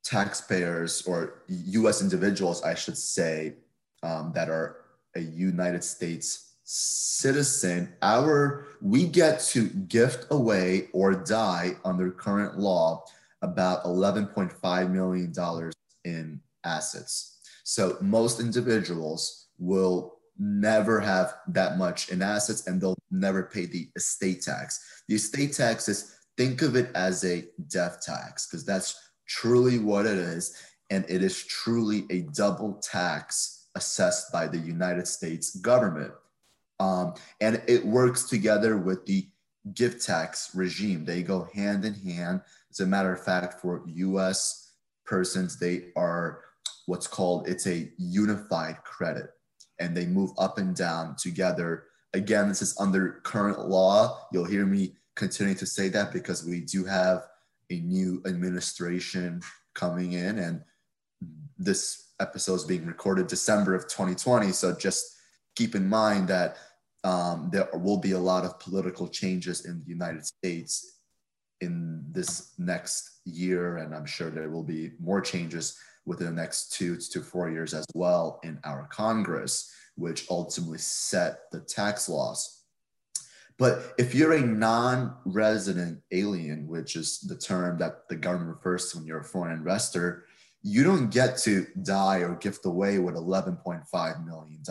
taxpayers 0.09 1.03
or 1.03 1.43
US 1.47 2.01
individuals, 2.01 2.63
I 2.63 2.73
should 2.73 2.97
say, 2.97 3.57
um, 4.01 4.31
that 4.33 4.49
are 4.49 4.77
a 5.15 5.19
United 5.19 5.83
States 5.83 6.48
citizen, 6.71 7.91
our 8.03 8.67
we 8.79 9.03
get 9.07 9.39
to 9.39 9.69
gift 9.69 10.27
away 10.29 10.87
or 10.93 11.15
die 11.15 11.75
under 11.83 12.11
current 12.11 12.59
law 12.59 13.03
about 13.41 13.83
$11.5 13.85 14.91
million 14.91 15.71
in 16.05 16.39
assets. 16.63 17.39
So 17.63 17.97
most 18.01 18.39
individuals 18.39 19.47
will 19.57 20.19
never 20.37 20.99
have 20.99 21.37
that 21.47 21.79
much 21.79 22.09
in 22.09 22.21
assets 22.21 22.67
and 22.67 22.79
they'll 22.79 22.99
never 23.09 23.43
pay 23.43 23.65
the 23.65 23.89
estate 23.95 24.43
tax. 24.43 25.01
The 25.07 25.15
estate 25.15 25.53
tax 25.53 25.89
is 25.89 26.17
think 26.37 26.61
of 26.61 26.75
it 26.75 26.91
as 26.93 27.25
a 27.25 27.45
death 27.67 28.03
tax 28.05 28.45
because 28.45 28.63
that's 28.63 29.09
truly 29.27 29.79
what 29.79 30.05
it 30.05 30.19
is. 30.19 30.55
And 30.91 31.03
it 31.09 31.23
is 31.23 31.43
truly 31.45 32.05
a 32.11 32.21
double 32.31 32.75
tax 32.75 33.69
assessed 33.73 34.31
by 34.31 34.47
the 34.47 34.59
United 34.59 35.07
States 35.07 35.55
government. 35.55 36.13
Um, 36.79 37.13
and 37.41 37.61
it 37.67 37.85
works 37.85 38.23
together 38.23 38.77
with 38.77 39.05
the 39.05 39.27
gift 39.73 40.05
tax 40.05 40.51
regime. 40.55 41.05
They 41.05 41.23
go 41.23 41.47
hand 41.53 41.85
in 41.85 41.93
hand. 41.93 42.41
As 42.71 42.79
a 42.79 42.85
matter 42.85 43.13
of 43.13 43.23
fact, 43.23 43.61
for 43.61 43.83
US 43.85 44.73
persons, 45.05 45.59
they 45.59 45.87
are 45.95 46.41
what's 46.85 47.07
called 47.07 47.47
it's 47.47 47.67
a 47.67 47.91
unified 47.97 48.83
credit 48.83 49.29
and 49.79 49.95
they 49.95 50.05
move 50.05 50.31
up 50.37 50.57
and 50.57 50.75
down 50.75 51.15
together. 51.17 51.85
Again, 52.13 52.49
this 52.49 52.61
is 52.61 52.75
under 52.79 53.21
current 53.23 53.69
law. 53.69 54.27
You'll 54.31 54.45
hear 54.45 54.65
me 54.65 54.95
continuing 55.15 55.57
to 55.57 55.65
say 55.65 55.89
that 55.89 56.11
because 56.11 56.45
we 56.45 56.61
do 56.61 56.85
have 56.85 57.27
a 57.69 57.79
new 57.81 58.21
administration 58.25 59.41
coming 59.75 60.13
in 60.13 60.39
and 60.39 60.63
this 61.57 62.13
episode 62.19 62.55
is 62.55 62.63
being 62.63 62.85
recorded 62.85 63.27
December 63.27 63.75
of 63.75 63.83
2020. 63.83 64.51
So 64.51 64.75
just 64.75 65.15
keep 65.55 65.75
in 65.75 65.87
mind 65.87 66.27
that 66.29 66.57
um, 67.03 67.49
there 67.51 67.69
will 67.73 67.97
be 67.97 68.11
a 68.11 68.19
lot 68.19 68.45
of 68.45 68.59
political 68.59 69.07
changes 69.07 69.65
in 69.65 69.81
the 69.83 69.89
United 69.89 70.25
States 70.25 70.99
in 71.61 72.03
this 72.11 72.53
next 72.57 73.19
year, 73.25 73.77
and 73.77 73.93
I'm 73.93 74.05
sure 74.05 74.29
there 74.29 74.49
will 74.49 74.63
be 74.63 74.91
more 74.99 75.21
changes 75.21 75.77
within 76.05 76.27
the 76.27 76.41
next 76.41 76.73
two 76.73 76.97
to 77.11 77.21
four 77.21 77.49
years 77.49 77.73
as 77.73 77.85
well 77.93 78.39
in 78.43 78.59
our 78.63 78.87
Congress, 78.87 79.71
which 79.95 80.25
ultimately 80.29 80.77
set 80.77 81.51
the 81.51 81.59
tax 81.59 82.09
laws. 82.09 82.63
But 83.57 83.93
if 83.97 84.15
you're 84.15 84.33
a 84.33 84.41
non 84.41 85.15
resident 85.25 85.99
alien, 86.11 86.65
which 86.67 86.95
is 86.95 87.19
the 87.19 87.35
term 87.35 87.77
that 87.79 88.07
the 88.07 88.15
government 88.15 88.55
refers 88.55 88.89
to 88.91 88.97
when 88.97 89.05
you're 89.05 89.19
a 89.19 89.23
foreign 89.23 89.57
investor, 89.57 90.25
you 90.61 90.83
don't 90.83 91.09
get 91.09 91.37
to 91.39 91.67
die 91.83 92.19
or 92.19 92.35
gift 92.35 92.65
away 92.65 92.99
with 92.99 93.15
$11.5 93.15 94.25
million. 94.25 94.63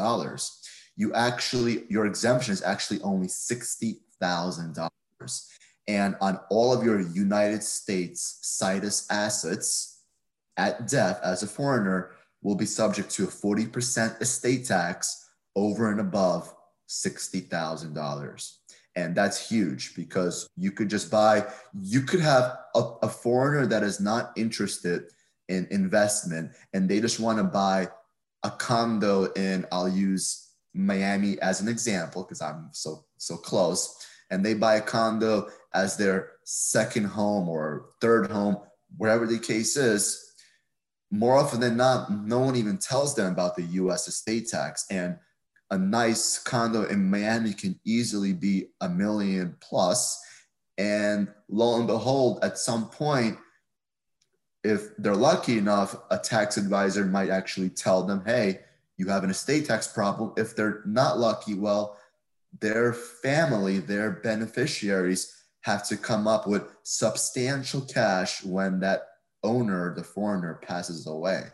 You 0.99 1.15
actually, 1.15 1.85
your 1.89 2.07
exemption 2.07 2.53
is 2.53 2.61
actually 2.61 3.01
only 3.03 3.29
$60,000. 3.29 4.91
And 5.87 6.17
on 6.21 6.41
all 6.51 6.73
of 6.73 6.85
your 6.85 7.01
United 7.01 7.63
States 7.63 8.41
situs 8.43 9.07
assets 9.09 10.03
at 10.57 10.89
death 10.89 11.21
as 11.23 11.45
a 11.45 11.47
foreigner 11.47 12.11
will 12.43 12.57
be 12.57 12.67
subject 12.67 13.11
to 13.11 13.25
a 13.25 13.29
40% 13.29 14.21
estate 14.21 14.67
tax 14.67 15.31
over 15.55 15.93
and 15.93 16.01
above 16.01 16.53
$60,000. 16.89 18.55
And 18.97 19.15
that's 19.15 19.49
huge 19.49 19.95
because 19.95 20.49
you 20.57 20.73
could 20.73 20.91
just 20.91 21.13
buy, 21.13 21.47
you 21.81 22.03
could 22.03 22.21
have 22.21 22.59
a, 22.75 22.83
a 23.03 23.09
foreigner 23.09 23.67
that 23.67 23.85
is 23.85 24.01
not 24.01 24.33
interested 24.37 25.05
in 25.49 25.69
investment 25.71 26.51
and 26.75 26.89
they 26.89 27.01
just 27.01 27.21
want 27.21 27.39
to 27.39 27.45
buy 27.45 27.87
a 28.43 28.51
condo 28.51 29.33
in 29.33 29.65
I'll 29.71 29.89
use 29.89 30.48
Miami 30.79 31.39
as 31.41 31.61
an 31.61 31.69
example 31.69 32.23
because 32.23 32.41
I'm 32.41 32.69
so 32.73 33.05
so 33.17 33.37
close 33.37 34.07
and 34.31 34.45
they 34.45 34.55
buy 34.55 34.77
a 34.77 34.81
condo 34.81 35.49
as 35.75 35.97
their 35.97 36.33
second 36.45 37.05
home 37.05 37.49
or 37.49 37.91
third 38.01 38.31
home 38.31 38.59
wherever 38.97 39.27
the 39.27 39.39
case 39.39 39.77
is. 39.77 40.25
More 41.11 41.37
often 41.37 41.61
than 41.61 41.77
not 41.77 42.13
no 42.13 42.39
one 42.39 42.57
even 42.57 42.79
tells 42.79 43.15
them 43.15 43.33
about 43.33 43.57
the 43.57 43.63
US 43.63 44.09
estate 44.09 44.49
tax 44.49 44.87
and 44.91 45.17
a 45.71 45.77
nice 45.77 46.39
condo 46.39 46.85
in 46.85 47.11
Miami 47.11 47.53
can 47.53 47.79
easily 47.85 48.33
be 48.33 48.69
a 48.81 48.89
million 48.89 49.57
plus 49.61 50.23
and 50.79 51.29
lo 51.49 51.77
and 51.79 51.87
behold 51.87 52.39
at 52.43 52.57
some 52.57 52.89
point 52.89 53.37
if 54.65 54.97
they're 54.97 55.15
lucky 55.15 55.57
enough, 55.57 55.97
a 56.11 56.19
tax 56.19 56.57
advisor 56.57 57.05
might 57.05 57.31
actually 57.31 57.71
tell 57.71 58.03
them, 58.03 58.23
hey, 58.27 58.61
you 58.99 59.09
have 59.09 59.25
an 59.25 59.31
estate 59.31 59.67
tax 59.67 59.89
problem. 59.89 60.33
If 60.37 60.55
they're 60.55 60.83
not 60.85 61.19
lucky, 61.19 61.55
well, 61.55 61.97
their 62.61 62.93
family, 62.93 63.79
their 63.79 64.11
beneficiaries 64.11 65.35
have 65.63 65.87
to 65.89 65.97
come 65.97 66.27
up 66.27 66.47
with 66.47 66.77
substantial 66.83 67.81
cash 67.83 68.45
when 68.45 68.81
that 68.81 69.03
owner, 69.43 69.95
the 69.95 70.05
foreigner, 70.05 70.61
passes 70.63 71.07
away, 71.07 71.45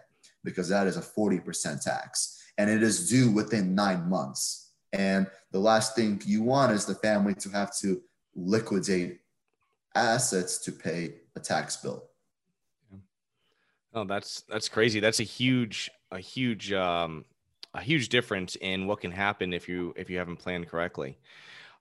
because 0.42 0.68
that 0.68 0.86
is 0.86 0.96
a 0.96 1.00
40% 1.00 1.82
tax 1.82 2.40
and 2.58 2.70
it 2.70 2.82
is 2.82 3.08
due 3.08 3.30
within 3.30 3.74
nine 3.74 4.08
months. 4.08 4.72
And 4.92 5.26
the 5.50 5.58
last 5.58 5.96
thing 5.96 6.22
you 6.24 6.42
want 6.42 6.72
is 6.72 6.86
the 6.86 6.94
family 6.94 7.34
to 7.34 7.48
have 7.50 7.76
to 7.78 8.00
liquidate 8.34 9.20
assets 9.94 10.58
to 10.58 10.72
pay 10.72 11.16
a 11.36 11.40
tax 11.40 11.76
bill. 11.76 12.04
Oh, 13.92 14.04
that's 14.04 14.42
that's 14.48 14.68
crazy. 14.68 15.00
That's 15.00 15.20
a 15.20 15.24
huge 15.24 15.90
a 16.10 16.18
huge 16.18 16.72
um 16.72 17.24
a 17.74 17.80
huge 17.80 18.08
difference 18.08 18.56
in 18.56 18.86
what 18.86 19.00
can 19.00 19.10
happen 19.10 19.52
if 19.52 19.68
you 19.68 19.92
if 19.96 20.08
you 20.08 20.18
haven't 20.18 20.36
planned 20.36 20.68
correctly. 20.68 21.18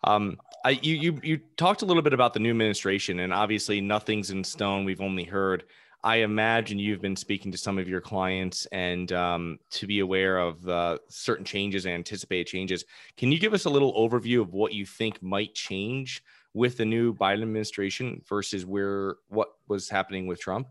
Um, 0.03 0.38
I, 0.65 0.71
you 0.71 0.95
you 0.95 1.19
you 1.23 1.38
talked 1.57 1.81
a 1.81 1.85
little 1.85 2.03
bit 2.03 2.13
about 2.13 2.33
the 2.33 2.39
new 2.39 2.50
administration, 2.50 3.19
and 3.19 3.33
obviously 3.33 3.79
nothing's 3.81 4.31
in 4.31 4.43
stone. 4.43 4.85
We've 4.85 5.01
only 5.01 5.23
heard. 5.23 5.63
I 6.05 6.17
imagine 6.17 6.79
you've 6.79 7.01
been 7.01 7.15
speaking 7.15 7.50
to 7.53 7.57
some 7.57 7.77
of 7.77 7.88
your 7.88 8.01
clients 8.01 8.65
and 8.73 9.09
um, 9.13 9.59
to 9.71 9.88
be 9.88 10.00
aware 10.00 10.38
of 10.38 10.67
uh, 10.67 10.97
certain 11.07 11.45
changes 11.45 11.85
and 11.85 11.93
anticipated 11.93 12.47
changes. 12.47 12.83
Can 13.15 13.31
you 13.31 13.39
give 13.39 13.53
us 13.53 13.63
a 13.63 13.69
little 13.69 13.93
overview 13.93 14.41
of 14.41 14.53
what 14.53 14.73
you 14.73 14.85
think 14.85 15.23
might 15.23 15.55
change 15.55 16.21
with 16.53 16.75
the 16.75 16.83
new 16.83 17.13
Biden 17.13 17.41
administration 17.41 18.21
versus 18.27 18.65
where 18.65 19.15
what 19.29 19.53
was 19.69 19.88
happening 19.88 20.27
with 20.27 20.41
Trump? 20.41 20.67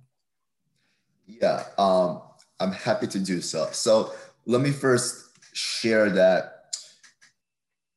Yeah, 1.26 1.64
um, 1.79 2.21
I'm 2.61 2.73
happy 2.73 3.07
to 3.07 3.19
do 3.19 3.41
so. 3.41 3.69
So 3.73 4.12
let 4.47 4.61
me 4.61 4.71
first 4.71 5.39
share 5.53 6.11
that 6.11 6.77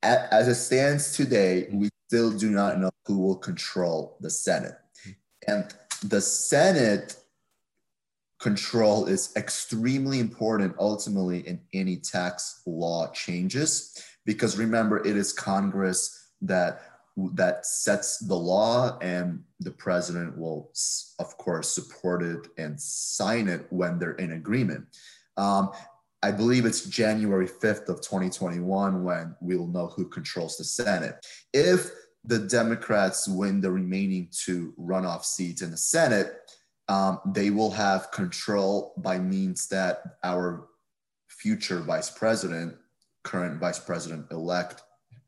at, 0.03 0.31
as 0.31 0.47
it 0.47 0.55
stands 0.55 1.15
today, 1.15 1.67
we 1.71 1.89
still 2.07 2.31
do 2.31 2.51
not 2.51 2.79
know 2.79 2.91
who 3.05 3.17
will 3.17 3.35
control 3.35 4.17
the 4.21 4.29
Senate. 4.29 4.75
And 5.47 5.73
the 6.03 6.21
Senate 6.21 7.17
control 8.39 9.05
is 9.05 9.33
extremely 9.35 10.19
important 10.19 10.75
ultimately 10.79 11.39
in 11.47 11.59
any 11.73 11.97
tax 11.97 12.61
law 12.67 13.11
changes 13.11 14.03
because 14.25 14.57
remember, 14.57 15.05
it 15.05 15.15
is 15.15 15.33
Congress 15.33 16.31
that 16.41 16.81
that 17.33 17.65
sets 17.65 18.17
the 18.19 18.35
law 18.35 18.99
and 18.99 19.41
the 19.61 19.71
president 19.71 20.37
will 20.37 20.69
of 21.19 21.37
course 21.37 21.73
support 21.73 22.21
it 22.21 22.47
and 22.57 22.79
sign 22.79 23.47
it 23.47 23.65
when 23.69 23.97
they're 23.97 24.15
in 24.15 24.33
agreement 24.33 24.85
um, 25.37 25.71
i 26.25 26.31
believe 26.31 26.65
it's 26.65 26.85
january 26.85 27.47
5th 27.47 27.89
of 27.89 28.01
2021 28.01 29.03
when 29.03 29.35
we'll 29.41 29.67
know 29.67 29.87
who 29.87 30.07
controls 30.07 30.57
the 30.57 30.63
senate 30.63 31.25
if 31.53 31.89
the 32.23 32.39
democrats 32.39 33.27
win 33.27 33.61
the 33.61 33.71
remaining 33.71 34.27
two 34.31 34.73
runoff 34.79 35.23
seats 35.23 35.61
in 35.61 35.71
the 35.71 35.77
senate 35.77 36.33
um, 36.87 37.19
they 37.33 37.49
will 37.49 37.71
have 37.71 38.11
control 38.11 38.93
by 38.97 39.17
means 39.17 39.67
that 39.69 40.01
our 40.23 40.67
future 41.27 41.79
vice 41.79 42.09
president 42.09 42.75
current 43.23 43.59
vice 43.59 43.79
president 43.79 44.25
elect 44.31 44.83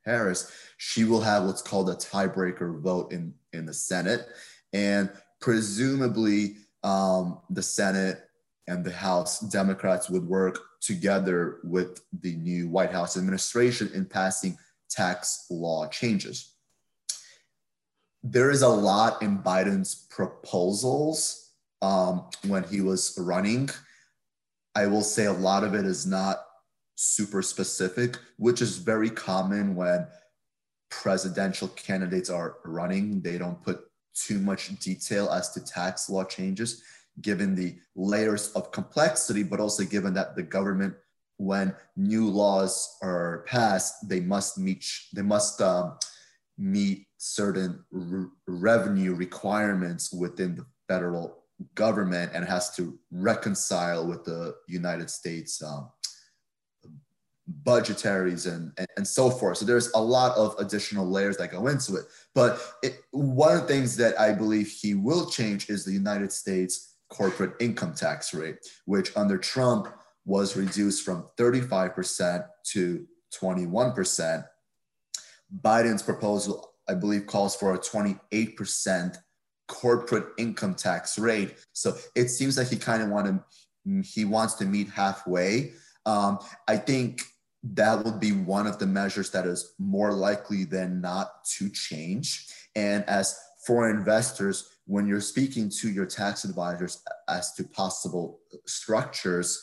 Harris, 0.08 0.52
she 0.78 1.04
will 1.04 1.22
have 1.22 1.44
what's 1.44 1.62
called 1.62 1.90
a 1.90 1.96
tiebreaker 1.96 2.82
vote 2.82 3.12
in, 3.12 3.34
in 3.54 3.66
the 3.66 3.74
Senate. 3.74 4.26
And 4.74 5.12
presumably, 5.42 6.56
um, 6.84 7.42
the 7.50 7.62
Senate 7.62 8.22
and 8.68 8.84
the 8.84 8.92
House 8.92 9.40
Democrats 9.40 10.10
would 10.10 10.28
work 10.28 10.60
together 10.82 11.60
with 11.64 12.02
the 12.22 12.36
new 12.36 12.68
White 12.70 12.92
House 12.92 13.18
administration 13.18 13.90
in 13.94 14.06
passing 14.06 14.58
tax 14.90 15.46
law 15.50 15.88
changes. 15.88 16.54
There 18.24 18.52
is 18.52 18.62
a 18.62 18.68
lot 18.68 19.22
in 19.22 19.40
Biden's 19.40 20.08
proposals 20.10 21.52
um, 21.82 22.26
when 22.48 22.64
he 22.64 22.82
was 22.82 23.18
running. 23.18 23.70
I 24.76 24.88
will 24.88 25.02
say 25.02 25.26
a 25.26 25.34
lot 25.34 25.64
of 25.64 25.74
it 25.74 25.86
is 25.86 26.06
not 26.06 26.44
super 26.96 27.42
specific, 27.42 28.18
which 28.38 28.62
is 28.62 28.78
very 28.78 29.10
common 29.10 29.76
when 29.76 30.08
presidential 30.90 31.68
candidates 31.70 32.30
are 32.30 32.58
running. 32.66 33.22
They 33.22 33.38
don't 33.38 33.62
put 33.64 33.82
too 34.14 34.40
much 34.40 34.78
detail 34.80 35.30
as 35.30 35.52
to 35.52 35.64
tax 35.64 36.10
law 36.10 36.24
changes, 36.24 36.84
given 37.22 37.56
the 37.56 37.76
layers 37.96 38.52
of 38.54 38.72
complexity, 38.72 39.44
but 39.44 39.60
also 39.60 39.84
given 39.84 40.14
that 40.14 40.36
the 40.36 40.44
government, 40.44 40.96
when 41.38 41.76
new 41.96 42.30
laws 42.30 42.98
are 43.02 43.44
passed, 43.48 44.08
they 44.08 44.20
must 44.20 44.58
meet 44.58 44.86
they 45.14 45.22
must 45.22 45.62
um, 45.62 45.98
meet 46.58 47.08
certain 47.18 47.84
re- 47.92 48.28
revenue 48.48 49.14
requirements 49.14 50.14
within 50.14 50.56
the 50.56 50.66
federal 50.88 51.44
government 51.76 52.32
and 52.34 52.46
has 52.46 52.76
to 52.76 52.98
reconcile 53.12 54.08
with 54.08 54.24
the 54.24 54.56
United 54.68 55.10
States 55.10 55.62
um, 55.64 55.90
budgetaries 57.64 58.52
and, 58.52 58.72
and, 58.78 58.88
and, 58.98 59.08
so 59.08 59.30
forth. 59.30 59.58
So 59.58 59.66
there's 59.66 59.92
a 59.94 60.02
lot 60.02 60.36
of 60.38 60.56
additional 60.60 61.10
layers 61.10 61.38
that 61.38 61.52
go 61.52 61.68
into 61.68 61.96
it. 61.96 62.06
But 62.36 62.62
it, 62.84 63.00
one 63.12 63.56
of 63.56 63.62
the 63.62 63.68
things 63.68 63.96
that 63.98 64.20
I 64.20 64.34
believe 64.34 64.68
he 64.68 64.94
will 64.94 65.30
change 65.30 65.70
is 65.70 65.86
the 65.86 65.94
United 65.94 66.32
States 66.32 66.97
corporate 67.10 67.54
income 67.60 67.94
tax 67.94 68.34
rate, 68.34 68.58
which 68.86 69.16
under 69.16 69.38
Trump 69.38 69.88
was 70.26 70.58
reduced 70.58 71.06
from 71.06 71.28
35% 71.38 72.46
to 72.72 73.08
21%. 73.34 74.46
Biden's 75.64 76.04
proposal, 76.04 76.74
I 76.90 76.94
believe, 76.94 77.26
calls 77.26 77.56
for 77.56 77.74
a 77.74 77.80
28% 77.80 79.18
corporate 79.68 80.28
income 80.38 80.76
tax 80.76 81.18
rate. 81.18 81.56
So 81.74 81.96
it 82.16 82.30
seems 82.30 82.58
like 82.58 82.68
he 82.68 82.78
kind 82.78 83.02
of 83.02 83.10
want 83.10 83.28
to 83.28 83.44
he 84.04 84.26
wants 84.26 84.56
to 84.56 84.66
meet 84.66 84.90
halfway. 84.90 85.72
Um, 86.06 86.40
I 86.68 86.76
think 86.76 87.22
that 87.64 88.04
would 88.04 88.20
be 88.20 88.32
one 88.32 88.68
of 88.68 88.80
the 88.80 88.86
measures 88.86 89.32
that 89.32 89.46
is 89.46 89.74
more 89.80 90.12
likely 90.12 90.66
than 90.66 91.00
not 91.00 91.46
to 91.58 91.70
change. 91.70 92.48
And 92.76 93.04
as 93.06 93.40
foreign 93.66 93.98
investors, 93.98 94.68
when 94.88 95.06
you're 95.06 95.22
speaking 95.22 95.70
to 95.70 95.90
your 95.90 96.06
tax 96.06 96.46
advisors 96.46 97.04
as 97.28 97.54
to 97.54 97.64
possible 97.64 98.40
structures, 98.66 99.62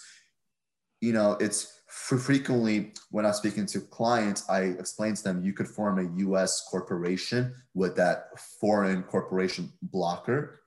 you 1.00 1.12
know, 1.12 1.32
it's 1.40 1.80
frequently 1.88 2.92
when 3.10 3.24
I'm 3.24 3.32
speaking 3.32 3.66
to 3.66 3.80
clients, 3.80 4.48
I 4.48 4.60
explain 4.62 5.14
to 5.14 5.22
them 5.22 5.42
you 5.42 5.54
could 5.54 5.68
form 5.68 5.98
a 5.98 6.18
US 6.28 6.66
corporation 6.70 7.54
with 7.72 7.96
that 7.96 8.38
foreign 8.60 9.02
corporation 9.02 9.72
blocker. 9.82 10.60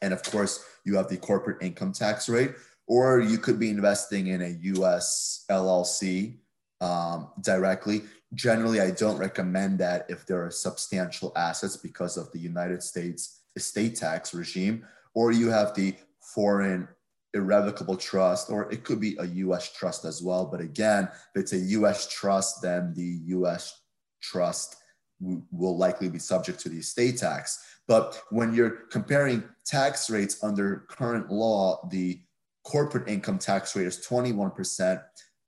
And 0.00 0.14
of 0.14 0.22
course, 0.22 0.64
you 0.84 0.96
have 0.96 1.08
the 1.08 1.16
corporate 1.16 1.62
income 1.62 1.92
tax 1.92 2.28
rate, 2.28 2.54
or 2.86 3.20
you 3.20 3.38
could 3.38 3.58
be 3.58 3.68
investing 3.68 4.28
in 4.28 4.40
a 4.40 4.56
US 4.74 5.44
LLC 5.50 6.38
um, 6.80 7.28
directly. 7.42 8.02
Generally, 8.34 8.80
I 8.80 8.90
don't 8.92 9.18
recommend 9.18 9.80
that 9.80 10.06
if 10.08 10.24
there 10.26 10.44
are 10.44 10.50
substantial 10.50 11.32
assets 11.36 11.76
because 11.76 12.16
of 12.16 12.30
the 12.32 12.38
United 12.38 12.82
States 12.82 13.37
estate 13.58 13.96
tax 13.96 14.32
regime, 14.32 14.84
or 15.14 15.32
you 15.32 15.48
have 15.48 15.74
the 15.74 15.94
foreign 16.34 16.88
irrevocable 17.34 17.96
trust, 17.96 18.50
or 18.50 18.72
it 18.72 18.84
could 18.84 19.00
be 19.00 19.16
a 19.18 19.26
US 19.44 19.72
trust 19.72 20.04
as 20.04 20.22
well. 20.22 20.46
But 20.46 20.60
again, 20.60 21.08
if 21.34 21.42
it's 21.42 21.52
a 21.52 21.58
US 21.78 22.08
trust, 22.08 22.62
then 22.62 22.94
the 22.94 23.20
US 23.36 23.82
trust 24.22 24.76
will 25.20 25.76
likely 25.76 26.08
be 26.08 26.18
subject 26.18 26.60
to 26.60 26.68
the 26.68 26.78
estate 26.78 27.18
tax. 27.18 27.58
But 27.86 28.22
when 28.30 28.54
you're 28.54 28.86
comparing 28.90 29.44
tax 29.64 30.08
rates 30.08 30.42
under 30.42 30.86
current 30.88 31.30
law, 31.30 31.86
the 31.90 32.20
corporate 32.64 33.08
income 33.08 33.38
tax 33.38 33.74
rate 33.74 33.86
is 33.86 33.98
21% 34.06 35.02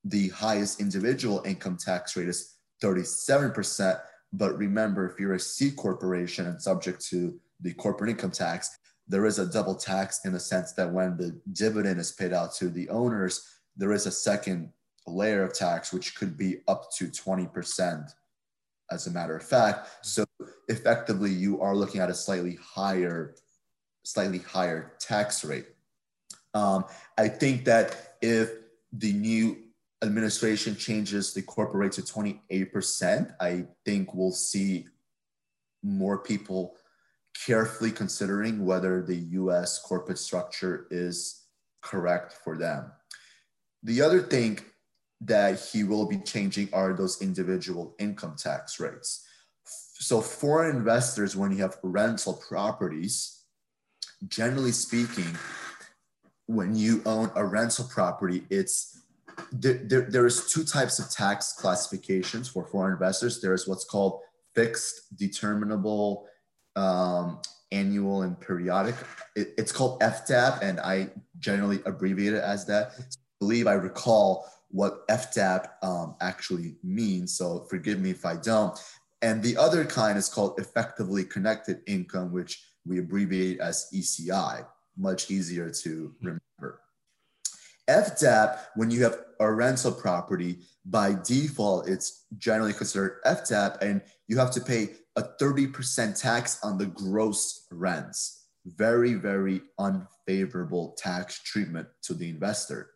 the 0.04 0.28
highest 0.30 0.80
individual 0.80 1.42
income 1.44 1.76
tax 1.76 2.16
rate 2.16 2.28
is 2.28 2.54
37%. 2.82 4.00
But 4.32 4.56
remember, 4.56 5.08
if 5.10 5.18
you're 5.18 5.34
a 5.34 5.40
C 5.40 5.70
corporation 5.70 6.46
and 6.46 6.60
subject 6.60 7.04
to 7.08 7.38
the 7.62 7.74
corporate 7.74 8.10
income 8.10 8.30
tax, 8.30 8.78
there 9.08 9.26
is 9.26 9.38
a 9.38 9.46
double 9.46 9.74
tax 9.74 10.20
in 10.24 10.32
the 10.32 10.40
sense 10.40 10.72
that 10.72 10.92
when 10.92 11.16
the 11.16 11.38
dividend 11.52 11.98
is 11.98 12.12
paid 12.12 12.32
out 12.32 12.54
to 12.54 12.68
the 12.68 12.88
owners, 12.90 13.44
there 13.76 13.92
is 13.92 14.06
a 14.06 14.10
second 14.10 14.70
layer 15.06 15.42
of 15.42 15.52
tax, 15.52 15.92
which 15.92 16.14
could 16.14 16.36
be 16.36 16.58
up 16.68 16.90
to 16.96 17.06
20%, 17.06 18.08
as 18.90 19.06
a 19.06 19.10
matter 19.10 19.36
of 19.36 19.42
fact. 19.42 19.88
So 20.02 20.24
effectively, 20.68 21.30
you 21.30 21.60
are 21.60 21.74
looking 21.74 22.00
at 22.00 22.10
a 22.10 22.14
slightly 22.14 22.58
higher, 22.62 23.34
slightly 24.04 24.38
higher 24.38 24.92
tax 24.98 25.44
rate. 25.44 25.66
Um, 26.54 26.84
I 27.16 27.28
think 27.28 27.64
that 27.64 28.16
if 28.20 28.50
the 28.92 29.12
new 29.12 29.58
administration 30.02 30.76
changes 30.76 31.32
the 31.32 31.42
corporate 31.42 31.80
rate 31.80 31.92
to 31.92 32.02
28%, 32.02 33.34
I 33.40 33.66
think 33.84 34.14
we'll 34.14 34.32
see 34.32 34.86
more 35.82 36.18
people 36.18 36.76
carefully 37.46 37.90
considering 37.90 38.64
whether 38.64 39.02
the 39.02 39.16
US 39.16 39.80
corporate 39.80 40.18
structure 40.18 40.86
is 40.90 41.44
correct 41.80 42.32
for 42.44 42.56
them. 42.56 42.92
The 43.82 44.02
other 44.02 44.20
thing 44.20 44.60
that 45.22 45.60
he 45.60 45.84
will 45.84 46.06
be 46.06 46.18
changing 46.18 46.68
are 46.72 46.92
those 46.92 47.20
individual 47.22 47.94
income 47.98 48.36
tax 48.36 48.80
rates. 48.80 49.26
So, 49.64 50.20
foreign 50.20 50.76
investors, 50.76 51.36
when 51.36 51.52
you 51.52 51.58
have 51.58 51.76
rental 51.82 52.34
properties, 52.34 53.44
generally 54.28 54.72
speaking, 54.72 55.36
when 56.46 56.74
you 56.74 57.02
own 57.04 57.30
a 57.36 57.44
rental 57.44 57.84
property, 57.84 58.44
it's 58.50 58.98
there, 59.52 59.80
there, 59.84 60.02
there's 60.02 60.52
two 60.52 60.64
types 60.64 60.98
of 60.98 61.10
tax 61.10 61.52
classifications 61.52 62.48
for 62.48 62.64
foreign 62.64 62.94
investors. 62.94 63.40
There's 63.40 63.68
what's 63.68 63.84
called 63.84 64.20
fixed, 64.54 65.16
determinable, 65.16 66.26
um, 66.76 67.40
annual, 67.72 68.22
and 68.22 68.40
periodic. 68.40 68.94
It, 69.36 69.54
it's 69.56 69.72
called 69.72 70.00
FDAP, 70.00 70.62
and 70.62 70.80
I 70.80 71.10
generally 71.38 71.80
abbreviate 71.86 72.34
it 72.34 72.42
as 72.42 72.66
that. 72.66 72.92
I 72.98 73.02
believe 73.38 73.66
I 73.66 73.74
recall 73.74 74.46
what 74.70 75.06
FDAP 75.08 75.68
um, 75.82 76.16
actually 76.20 76.76
means, 76.82 77.36
so 77.36 77.66
forgive 77.68 78.00
me 78.00 78.10
if 78.10 78.24
I 78.24 78.36
don't. 78.36 78.78
And 79.22 79.42
the 79.42 79.56
other 79.56 79.84
kind 79.84 80.16
is 80.16 80.28
called 80.28 80.58
effectively 80.58 81.24
connected 81.24 81.80
income, 81.86 82.32
which 82.32 82.64
we 82.86 82.98
abbreviate 82.98 83.60
as 83.60 83.88
ECI, 83.94 84.64
much 84.96 85.30
easier 85.30 85.70
to 85.70 86.14
remember. 86.20 86.80
FDAP, 87.88 88.58
when 88.76 88.90
you 88.90 89.02
have 89.02 89.18
a 89.40 89.52
rental 89.52 89.92
property, 89.92 90.60
by 90.84 91.14
default, 91.24 91.88
it's 91.88 92.24
generally 92.38 92.72
considered 92.72 93.20
FDAP, 93.26 93.82
and 93.82 94.00
you 94.28 94.38
have 94.38 94.52
to 94.52 94.60
pay 94.60 94.90
a 95.20 95.34
30% 95.38 96.18
tax 96.18 96.58
on 96.62 96.78
the 96.78 96.86
gross 96.86 97.66
rents. 97.70 98.46
Very, 98.64 99.14
very 99.14 99.60
unfavorable 99.78 100.96
tax 100.98 101.42
treatment 101.42 101.88
to 102.02 102.14
the 102.14 102.30
investor. 102.30 102.92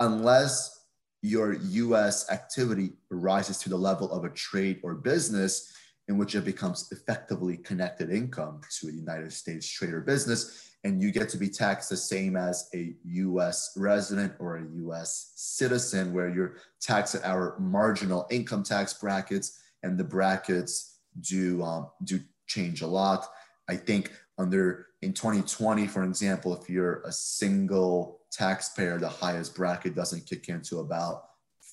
Unless 0.00 0.86
your 1.22 1.54
US 1.54 2.30
activity 2.30 2.92
rises 3.10 3.56
to 3.58 3.70
the 3.70 3.76
level 3.76 4.12
of 4.12 4.24
a 4.24 4.30
trade 4.30 4.80
or 4.82 4.94
business 4.94 5.72
in 6.08 6.18
which 6.18 6.34
it 6.34 6.44
becomes 6.44 6.92
effectively 6.92 7.56
connected 7.56 8.10
income 8.10 8.60
to 8.78 8.88
a 8.88 8.92
United 8.92 9.32
States 9.32 9.66
trade 9.66 9.94
or 9.94 10.02
business, 10.02 10.70
and 10.84 11.00
you 11.00 11.10
get 11.10 11.30
to 11.30 11.38
be 11.38 11.48
taxed 11.48 11.88
the 11.88 11.96
same 11.96 12.36
as 12.36 12.68
a 12.74 12.94
US 13.04 13.72
resident 13.74 14.34
or 14.38 14.58
a 14.58 14.66
US 14.84 15.32
citizen, 15.36 16.12
where 16.12 16.28
you're 16.28 16.56
taxed 16.82 17.14
at 17.14 17.24
our 17.24 17.58
marginal 17.58 18.26
income 18.30 18.62
tax 18.62 18.92
brackets, 18.92 19.58
and 19.82 19.96
the 19.96 20.04
brackets 20.04 20.93
do 21.20 21.62
um, 21.62 21.88
do 22.04 22.20
change 22.46 22.82
a 22.82 22.86
lot. 22.86 23.26
I 23.68 23.76
think 23.76 24.12
under 24.38 24.86
in 25.02 25.12
2020, 25.12 25.86
for 25.86 26.04
example, 26.04 26.56
if 26.60 26.68
you're 26.68 27.02
a 27.02 27.12
single 27.12 28.20
taxpayer, 28.32 28.98
the 28.98 29.08
highest 29.08 29.54
bracket 29.54 29.94
doesn't 29.94 30.26
kick 30.26 30.48
into 30.48 30.80
about 30.80 31.24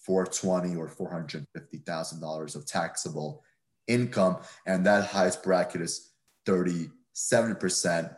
420 0.05 0.75
or 0.75 0.87
450 0.87 1.77
thousand 1.79 2.21
dollars 2.21 2.55
of 2.55 2.65
taxable 2.65 3.43
income, 3.87 4.37
and 4.65 4.85
that 4.85 5.07
highest 5.07 5.43
bracket 5.43 5.81
is 5.81 6.11
37 6.45 7.55
percent 7.55 8.09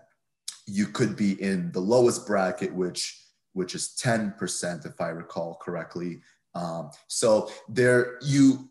you 0.66 0.88
could 0.88 1.16
be 1.16 1.42
in 1.42 1.72
the 1.72 1.80
lowest 1.80 2.26
bracket, 2.26 2.74
which 2.74 3.20
which 3.54 3.76
is 3.76 3.96
10%, 4.02 4.84
if 4.84 5.00
I 5.00 5.10
recall 5.10 5.60
correctly. 5.62 6.22
Um, 6.56 6.90
so 7.08 7.52
there, 7.70 8.18
you 8.24 8.68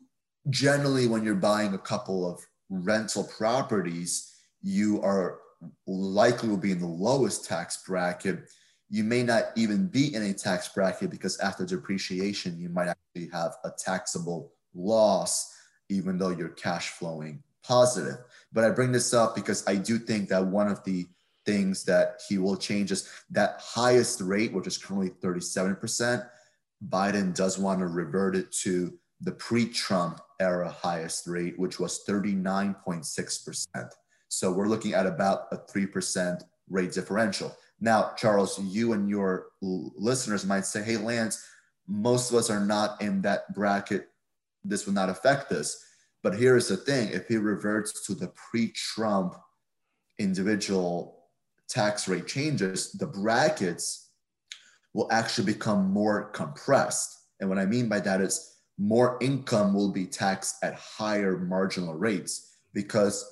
generally, 0.50 1.06
when 1.06 1.24
you're 1.24 1.34
buying 1.34 1.74
a 1.74 1.78
couple 1.78 2.28
of 2.28 2.44
rental 2.68 3.24
properties, 3.24 4.34
you 4.62 5.00
are 5.02 5.38
likely 5.86 6.48
will 6.48 6.56
be 6.56 6.72
in 6.72 6.80
the 6.80 6.86
lowest 6.86 7.44
tax 7.44 7.82
bracket. 7.86 8.50
You 8.90 9.04
may 9.04 9.22
not 9.22 9.44
even 9.56 9.86
be 9.86 10.14
in 10.14 10.22
a 10.22 10.32
tax 10.32 10.68
bracket 10.68 11.10
because 11.10 11.38
after 11.38 11.64
depreciation, 11.64 12.58
you 12.58 12.68
might 12.68 12.88
actually 12.88 13.28
have 13.32 13.56
a 13.64 13.70
taxable 13.70 14.52
loss, 14.74 15.54
even 15.88 16.18
though 16.18 16.30
you're 16.30 16.50
cash 16.50 16.90
flowing 16.90 17.42
positive. 17.62 18.18
But 18.52 18.64
I 18.64 18.70
bring 18.70 18.92
this 18.92 19.14
up 19.14 19.34
because 19.34 19.66
I 19.66 19.76
do 19.76 19.98
think 19.98 20.28
that 20.28 20.44
one 20.44 20.68
of 20.68 20.82
the 20.84 21.06
things 21.46 21.84
that 21.84 22.20
he 22.28 22.38
will 22.38 22.56
change 22.56 22.92
is 22.92 23.08
that 23.30 23.60
highest 23.60 24.20
rate, 24.20 24.52
which 24.52 24.66
is 24.66 24.78
currently 24.78 25.10
37%. 25.10 26.26
Biden 26.88 27.34
does 27.34 27.58
want 27.58 27.80
to 27.80 27.86
revert 27.86 28.36
it 28.36 28.50
to 28.62 28.92
the 29.20 29.32
pre 29.32 29.66
Trump 29.66 30.20
era 30.42 30.68
highest 30.68 31.26
rate, 31.26 31.58
which 31.58 31.78
was 31.78 32.04
39.6%. 32.08 33.66
So 34.28 34.50
we're 34.50 34.68
looking 34.68 34.94
at 34.94 35.06
about 35.06 35.46
a 35.52 35.56
3% 35.56 36.42
rate 36.68 36.92
differential. 36.92 37.56
Now, 37.80 38.12
Charles, 38.16 38.60
you 38.60 38.92
and 38.92 39.08
your 39.08 39.46
listeners 39.60 40.44
might 40.44 40.66
say, 40.66 40.82
hey, 40.82 40.96
Lance, 40.96 41.44
most 41.86 42.30
of 42.30 42.36
us 42.36 42.50
are 42.50 42.64
not 42.64 43.00
in 43.00 43.22
that 43.22 43.52
bracket. 43.54 44.08
This 44.64 44.86
will 44.86 44.94
not 44.94 45.08
affect 45.08 45.52
us. 45.52 45.84
But 46.22 46.38
here's 46.38 46.68
the 46.68 46.76
thing 46.76 47.08
if 47.10 47.26
he 47.26 47.36
reverts 47.36 48.06
to 48.06 48.14
the 48.14 48.28
pre 48.28 48.68
Trump 48.68 49.34
individual 50.18 51.24
tax 51.68 52.06
rate 52.06 52.26
changes, 52.26 52.92
the 52.92 53.06
brackets 53.06 54.10
will 54.94 55.08
actually 55.10 55.52
become 55.52 55.90
more 55.90 56.30
compressed. 56.30 57.18
And 57.40 57.48
what 57.48 57.58
I 57.58 57.66
mean 57.66 57.88
by 57.88 58.00
that 58.00 58.20
is 58.20 58.51
more 58.82 59.16
income 59.20 59.72
will 59.74 59.90
be 59.90 60.06
taxed 60.06 60.56
at 60.64 60.74
higher 60.74 61.38
marginal 61.38 61.94
rates 61.94 62.56
because 62.74 63.24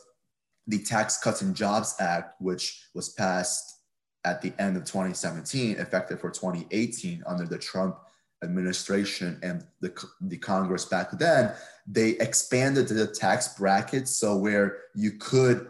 the 0.69 0.79
Tax 0.79 1.19
Cuts 1.19 1.43
and 1.43 1.57
Jobs 1.57 1.97
Act, 1.99 2.41
which 2.41 2.87
was 2.95 3.09
passed 3.09 3.81
at 4.25 4.41
the 4.41 4.53
end 4.61 4.77
of 4.77 4.85
2017, 4.85 5.77
effective 5.77 6.21
for 6.21 6.31
2018 6.31 7.25
under 7.27 7.47
the 7.47 7.59
Trump 7.59 7.99
administration 8.45 9.41
and 9.43 9.67
the, 9.81 9.93
the 10.21 10.39
Congress 10.39 10.85
back 10.85 11.11
then, 11.19 11.53
they 11.85 12.11
expanded 12.11 12.87
the 12.87 13.09
tax 13.09 13.57
brackets. 13.59 14.13
So 14.17 14.37
where 14.37 14.79
you 14.95 15.13
could, 15.19 15.67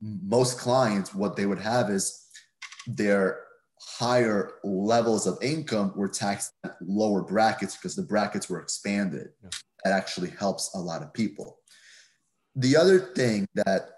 most 0.00 0.58
clients, 0.58 1.14
what 1.14 1.36
they 1.36 1.46
would 1.46 1.60
have 1.60 1.88
is 1.88 2.26
their 2.88 3.44
higher 3.80 4.52
levels 4.62 5.26
of 5.26 5.38
income 5.42 5.92
were 5.96 6.08
taxed 6.08 6.52
at 6.64 6.76
lower 6.82 7.22
brackets 7.22 7.76
because 7.76 7.96
the 7.96 8.02
brackets 8.02 8.48
were 8.48 8.60
expanded. 8.60 9.28
Yeah. 9.42 9.50
That 9.84 9.92
actually 9.94 10.30
helps 10.30 10.74
a 10.74 10.78
lot 10.78 11.02
of 11.02 11.12
people. 11.14 11.58
The 12.56 12.76
other 12.76 12.98
thing 12.98 13.46
that 13.54 13.90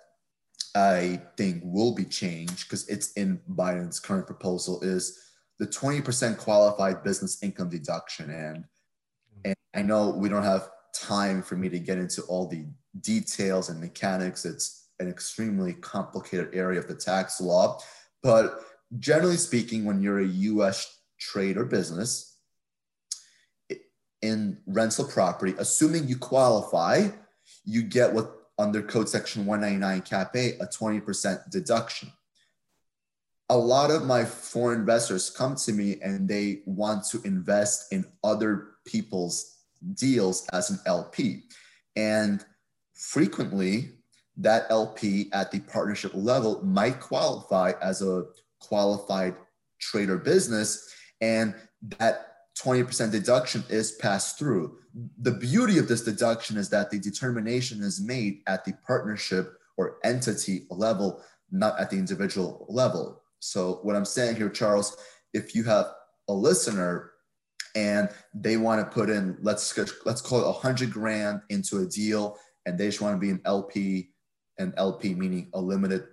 I 0.77 1.21
think 1.37 1.63
will 1.65 1.95
be 1.95 2.05
changed 2.05 2.69
because 2.69 2.89
it's 2.89 3.13
in 3.13 3.41
Biden's 3.51 3.99
current 3.99 4.27
proposal 4.27 4.81
is 4.83 5.19
the 5.59 5.67
20% 5.67 6.39
qualified 6.39 7.03
business 7.03 7.43
income 7.43 7.69
deduction. 7.69 8.31
And, 8.31 8.59
mm-hmm. 8.59 9.41
and 9.47 9.57
I 9.75 9.83
know 9.83 10.11
we 10.11 10.29
don't 10.29 10.45
have 10.45 10.71
time 10.95 11.43
for 11.43 11.57
me 11.57 11.69
to 11.69 11.79
get 11.79 11.99
into 11.99 12.23
all 12.23 12.47
the 12.47 12.67
details 13.01 13.69
and 13.69 13.81
mechanics. 13.81 14.45
It's 14.45 14.89
an 15.01 15.09
extremely 15.09 15.75
complicated 15.75 16.51
area 16.53 16.79
of 16.79 16.89
the 16.89 16.95
tax 16.95 17.41
law. 17.41 17.81
But 18.23 18.61
generally 18.99 19.37
speaking, 19.37 19.85
when 19.85 20.03
you're 20.03 20.21
a 20.21 20.27
US 20.27 21.01
trade 21.19 21.57
or 21.57 21.65
business 21.65 22.37
in 24.21 24.59
rental 24.67 25.05
property, 25.05 25.55
assuming 25.59 26.07
you 26.07 26.17
qualify, 26.17 27.09
you 27.65 27.83
get 27.83 28.13
what 28.13 28.33
under 28.59 28.83
code 28.83 29.09
section 29.09 29.47
199 29.47 30.03
cap 30.03 30.37
A, 30.37 30.53
a 30.59 30.67
20% 30.67 31.51
deduction. 31.51 32.13
A 33.49 33.57
lot 33.57 33.91
of 33.91 34.05
my 34.05 34.25
foreign 34.25 34.81
investors 34.81 35.31
come 35.31 35.57
to 35.57 35.73
me 35.73 35.99
and 36.01 36.29
they 36.29 36.63
want 36.65 37.05
to 37.11 37.21
invest 37.23 37.93
in 37.93 38.05
other 38.23 38.69
people's 38.87 39.59
deals 39.95 40.47
as 40.53 40.71
an 40.71 40.79
LP. 40.87 41.43
And 41.97 42.45
frequently, 42.95 43.91
that 44.39 44.67
LP 44.71 45.29
at 45.33 45.51
the 45.51 45.61
partnership 45.61 46.13
level 46.15 46.65
might 46.65 47.01
qualify 47.01 47.73
as 47.83 48.01
a 48.01 48.25
qualified 48.73 49.37
trader 49.79 50.17
business. 50.17 50.91
And 51.21 51.55
that 51.99 52.29
20% 52.59 53.13
deduction 53.13 53.63
is 53.69 53.93
passed 53.93 54.39
through. 54.39 54.79
The 55.21 55.33
beauty 55.33 55.77
of 55.77 55.89
this 55.89 56.03
deduction 56.03 56.57
is 56.57 56.71
that 56.71 56.91
the 56.91 56.99
determination 56.99 57.83
is 57.83 58.01
made 58.01 58.41
at 58.47 58.65
the 58.65 58.73
partnership 58.87 59.59
or 59.77 59.99
entity 60.05 60.67
level, 60.71 61.23
not 61.51 61.79
at 61.79 61.91
the 61.91 61.99
individual 61.99 62.65
level. 62.71 63.21
So, 63.41 63.81
what 63.83 63.95
I'm 63.95 64.07
saying 64.07 64.37
here, 64.37 64.49
Charles, 64.49 64.97
if 65.35 65.55
you 65.55 65.65
have 65.65 65.87
a 66.29 66.33
listener 66.33 67.11
and 67.75 68.09
they 68.35 68.57
want 68.57 68.81
to 68.81 68.95
put 68.95 69.11
in, 69.11 69.37
let's 69.43 69.77
let's 70.07 70.23
call 70.23 70.49
it 70.49 70.57
hundred 70.57 70.93
grand 70.93 71.43
into 71.51 71.81
a 71.81 71.87
deal, 71.87 72.39
and 72.65 72.79
they 72.79 72.87
just 72.87 73.01
want 73.03 73.17
to 73.17 73.21
be 73.21 73.31
an 73.31 73.41
LP, 73.45 74.13
an 74.59 74.73
LP 74.77 75.15
meaning 75.15 75.51
a 75.53 75.61
limited 75.61 76.05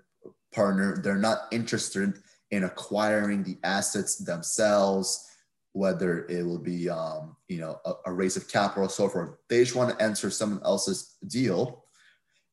partner. 0.53 1.01
They're 1.01 1.17
not 1.17 1.47
interested 1.51 2.19
in 2.51 2.63
acquiring 2.63 3.43
the 3.43 3.57
assets 3.63 4.17
themselves 4.17 5.29
whether 5.73 6.25
it 6.25 6.45
will 6.45 6.59
be 6.59 6.89
um, 6.89 7.35
you 7.47 7.59
know 7.59 7.79
a, 7.85 7.93
a 8.07 8.11
raise 8.11 8.37
of 8.37 8.47
capital 8.47 8.89
so 8.89 9.07
forth. 9.07 9.31
They 9.49 9.63
just 9.63 9.75
want 9.75 9.97
to 9.97 10.03
enter 10.03 10.29
someone 10.29 10.61
else's 10.63 11.15
deal. 11.27 11.85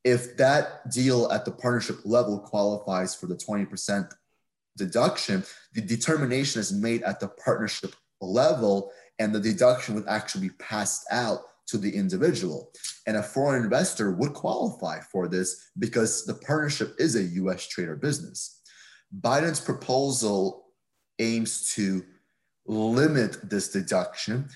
If 0.04 0.36
that 0.36 0.90
deal 0.90 1.30
at 1.32 1.44
the 1.44 1.50
partnership 1.50 1.98
level 2.04 2.38
qualifies 2.38 3.14
for 3.14 3.26
the 3.26 3.34
20% 3.34 4.08
deduction, 4.76 5.42
the 5.72 5.80
determination 5.80 6.60
is 6.60 6.72
made 6.72 7.02
at 7.02 7.18
the 7.18 7.28
partnership 7.28 7.96
level 8.20 8.92
and 9.18 9.34
the 9.34 9.40
deduction 9.40 9.96
would 9.96 10.06
actually 10.06 10.48
be 10.48 10.54
passed 10.60 11.06
out 11.10 11.40
to 11.66 11.78
the 11.78 11.90
individual. 11.90 12.70
And 13.08 13.16
a 13.16 13.22
foreign 13.22 13.64
investor 13.64 14.12
would 14.12 14.32
qualify 14.32 15.00
for 15.00 15.26
this 15.26 15.70
because 15.76 16.24
the 16.24 16.34
partnership 16.34 16.94
is 17.00 17.16
a 17.16 17.24
US 17.42 17.66
trader 17.66 17.96
business. 17.96 18.55
Biden's 19.20 19.60
proposal 19.60 20.66
aims 21.18 21.74
to 21.74 22.04
limit 22.66 23.48
this 23.48 23.68
deduction. 23.70 24.48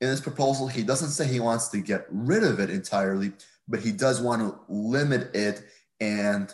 In 0.00 0.08
his 0.08 0.20
proposal, 0.20 0.68
he 0.68 0.82
doesn't 0.82 1.10
say 1.10 1.26
he 1.26 1.40
wants 1.40 1.68
to 1.68 1.78
get 1.78 2.06
rid 2.10 2.44
of 2.44 2.60
it 2.60 2.70
entirely, 2.70 3.32
but 3.66 3.80
he 3.80 3.92
does 3.92 4.20
want 4.20 4.42
to 4.42 4.60
limit 4.68 5.34
it 5.34 5.64
and 6.00 6.52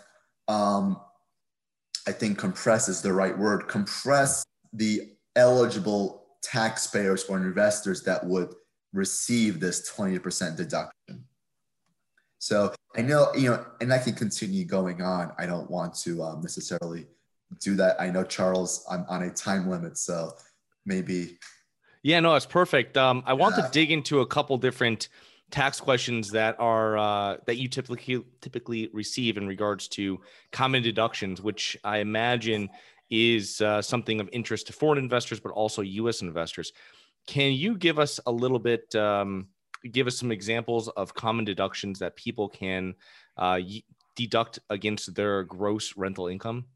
um, 0.49 1.01
I 2.07 2.13
think 2.13 2.39
compress 2.39 2.89
is 2.89 3.03
the 3.03 3.13
right 3.13 3.37
word, 3.37 3.69
compress 3.69 4.45
the 4.73 5.13
eligible 5.37 6.27
taxpayers 6.43 7.25
or 7.25 7.37
investors 7.37 8.03
that 8.03 8.25
would 8.25 8.55
receive 8.93 9.61
this 9.61 9.91
20% 9.91 10.57
deduction. 10.57 11.25
So 12.39 12.73
I 12.97 13.03
know, 13.03 13.29
you 13.35 13.51
know, 13.51 13.65
and 13.81 13.93
I 13.93 13.99
can 13.99 14.15
continue 14.15 14.65
going 14.65 15.03
on. 15.03 15.33
I 15.39 15.47
don't 15.47 15.71
want 15.71 15.95
to 16.03 16.23
um, 16.23 16.41
necessarily 16.41 17.07
do 17.61 17.75
that. 17.77 18.01
I 18.01 18.11
know 18.11 18.25
Charles, 18.25 18.85
I'm 18.91 19.05
on 19.09 19.23
a 19.23 19.31
time 19.31 19.69
limit, 19.69 19.99
so 19.99 20.33
maybe. 20.87 21.39
Yeah, 22.03 22.21
no, 22.21 22.35
it's 22.35 22.47
perfect. 22.47 22.97
Um, 22.97 23.23
I 23.27 23.35
want 23.35 23.57
yeah. 23.57 23.67
to 23.67 23.71
dig 23.71 23.91
into 23.91 24.21
a 24.21 24.27
couple 24.27 24.57
different 24.57 25.09
tax 25.51 25.81
questions 25.81 26.31
that 26.31 26.57
are 26.59 26.97
uh, 26.97 27.37
that 27.47 27.57
you 27.57 27.69
typically 27.69 28.25
typically 28.41 28.89
receive 28.93 29.37
in 29.37 29.47
regards 29.47 29.89
to 29.89 30.21
common 30.53 30.83
deductions, 30.83 31.43
which 31.43 31.77
I 31.85 31.99
imagine 31.99 32.71
is 33.11 33.61
uh, 33.61 33.83
something 33.83 34.21
of 34.21 34.29
interest 34.33 34.69
to 34.69 34.73
foreign 34.73 34.99
investors, 34.99 35.41
but 35.41 35.51
also 35.53 35.83
U.S. 35.83 36.23
investors. 36.23 36.73
Can 37.27 37.53
you 37.53 37.77
give 37.77 37.99
us 37.99 38.21
a 38.27 38.31
little 38.31 38.59
bit, 38.59 38.95
um, 38.95 39.49
give 39.91 40.07
us 40.07 40.17
some 40.17 40.33
examples 40.33 40.89
of 40.89 41.13
common 41.13 41.45
deductions 41.45 41.99
that 41.99 42.17
people 42.17 42.49
can 42.49 42.95
uh, 43.37 43.61
deduct 44.17 44.61
against 44.71 45.15
their 45.15 45.43
gross 45.45 45.97
rental 45.97 46.29
income? 46.29 46.67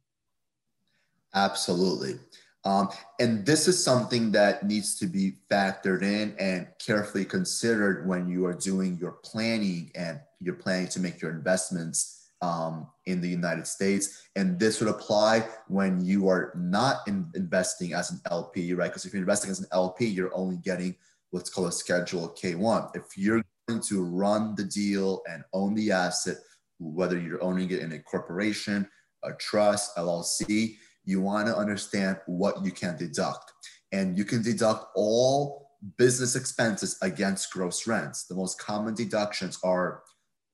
Absolutely. 1.34 2.18
Um, 2.64 2.88
and 3.20 3.44
this 3.44 3.68
is 3.68 3.82
something 3.82 4.32
that 4.32 4.66
needs 4.66 4.98
to 4.98 5.06
be 5.06 5.34
factored 5.50 6.02
in 6.02 6.34
and 6.38 6.66
carefully 6.84 7.24
considered 7.24 8.08
when 8.08 8.26
you 8.28 8.46
are 8.46 8.54
doing 8.54 8.96
your 8.98 9.12
planning 9.22 9.90
and 9.94 10.20
you're 10.40 10.54
planning 10.54 10.88
to 10.88 11.00
make 11.00 11.20
your 11.20 11.30
investments 11.30 12.30
um, 12.40 12.88
in 13.06 13.20
the 13.20 13.28
United 13.28 13.66
States. 13.66 14.28
And 14.36 14.58
this 14.58 14.80
would 14.80 14.88
apply 14.88 15.46
when 15.68 16.04
you 16.04 16.28
are 16.28 16.52
not 16.56 17.06
in 17.06 17.30
investing 17.34 17.92
as 17.92 18.10
an 18.10 18.20
LP, 18.30 18.72
right? 18.72 18.88
Because 18.88 19.04
if 19.04 19.12
you're 19.12 19.22
investing 19.22 19.50
as 19.50 19.60
an 19.60 19.66
LP, 19.72 20.06
you're 20.06 20.34
only 20.34 20.56
getting 20.56 20.96
what's 21.30 21.50
called 21.50 21.68
a 21.68 21.72
Schedule 21.72 22.34
K1. 22.40 22.96
If 22.96 23.16
you're 23.16 23.42
going 23.68 23.82
to 23.88 24.04
run 24.04 24.54
the 24.54 24.64
deal 24.64 25.22
and 25.30 25.44
own 25.52 25.74
the 25.74 25.92
asset, 25.92 26.36
whether 26.78 27.18
you're 27.18 27.42
owning 27.42 27.70
it 27.70 27.80
in 27.80 27.92
a 27.92 27.98
corporation, 27.98 28.88
a 29.22 29.32
trust, 29.34 29.96
LLC, 29.96 30.76
you 31.04 31.20
want 31.20 31.46
to 31.46 31.56
understand 31.56 32.18
what 32.26 32.64
you 32.64 32.70
can 32.70 32.96
deduct. 32.96 33.52
And 33.92 34.18
you 34.18 34.24
can 34.24 34.42
deduct 34.42 34.86
all 34.96 35.70
business 35.98 36.34
expenses 36.34 36.96
against 37.02 37.52
gross 37.52 37.86
rents. 37.86 38.24
The 38.24 38.34
most 38.34 38.58
common 38.58 38.94
deductions 38.94 39.58
are 39.62 40.02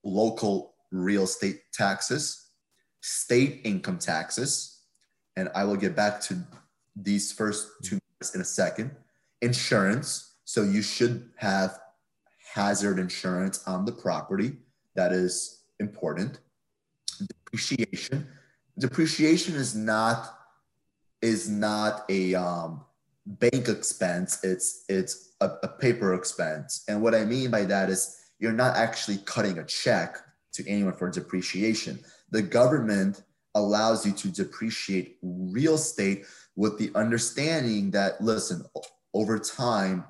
local 0.04 0.74
real 0.90 1.24
estate 1.24 1.60
taxes, 1.72 2.48
state 3.00 3.60
income 3.64 3.98
taxes, 3.98 4.80
and 5.36 5.48
I 5.54 5.64
will 5.64 5.76
get 5.76 5.94
back 5.94 6.20
to 6.22 6.38
these 6.96 7.32
first 7.32 7.68
two 7.84 7.98
in 8.34 8.40
a 8.40 8.44
second. 8.44 8.90
Insurance. 9.40 10.34
So 10.44 10.64
you 10.64 10.82
should 10.82 11.30
have 11.36 11.78
hazard 12.52 12.98
insurance 12.98 13.66
on 13.66 13.84
the 13.84 13.92
property. 13.92 14.52
That 14.96 15.12
is 15.12 15.62
important. 15.78 16.40
Depreciation. 17.18 18.26
Depreciation 18.78 19.54
is 19.54 19.74
not 19.74 20.39
is 21.22 21.48
not 21.48 22.04
a 22.09 22.35
um, 22.35 22.83
bank 23.26 23.68
expense. 23.68 24.42
It's 24.42 24.85
it's 24.88 25.35
a, 25.40 25.50
a 25.62 25.68
paper 25.68 26.14
expense. 26.14 26.85
And 26.88 27.02
what 27.02 27.14
I 27.14 27.24
mean 27.24 27.50
by 27.50 27.64
that 27.64 27.90
is 27.90 28.16
you're 28.38 28.52
not 28.52 28.76
actually 28.76 29.18
cutting 29.18 29.59
a 29.59 29.64
check 29.64 30.16
to 30.52 30.68
anyone 30.68 30.94
for 30.94 31.11
depreciation. 31.11 32.00
The 32.30 32.42
government 32.42 33.22
allows 33.54 34.06
you 34.06 34.12
to 34.12 34.28
depreciate 34.28 35.18
real 35.22 35.74
estate 35.74 36.24
with 36.56 36.78
the 36.78 36.90
understanding 36.94 37.90
that 37.92 38.20
listen, 38.20 38.64
over 39.14 39.38
time, 39.38 40.04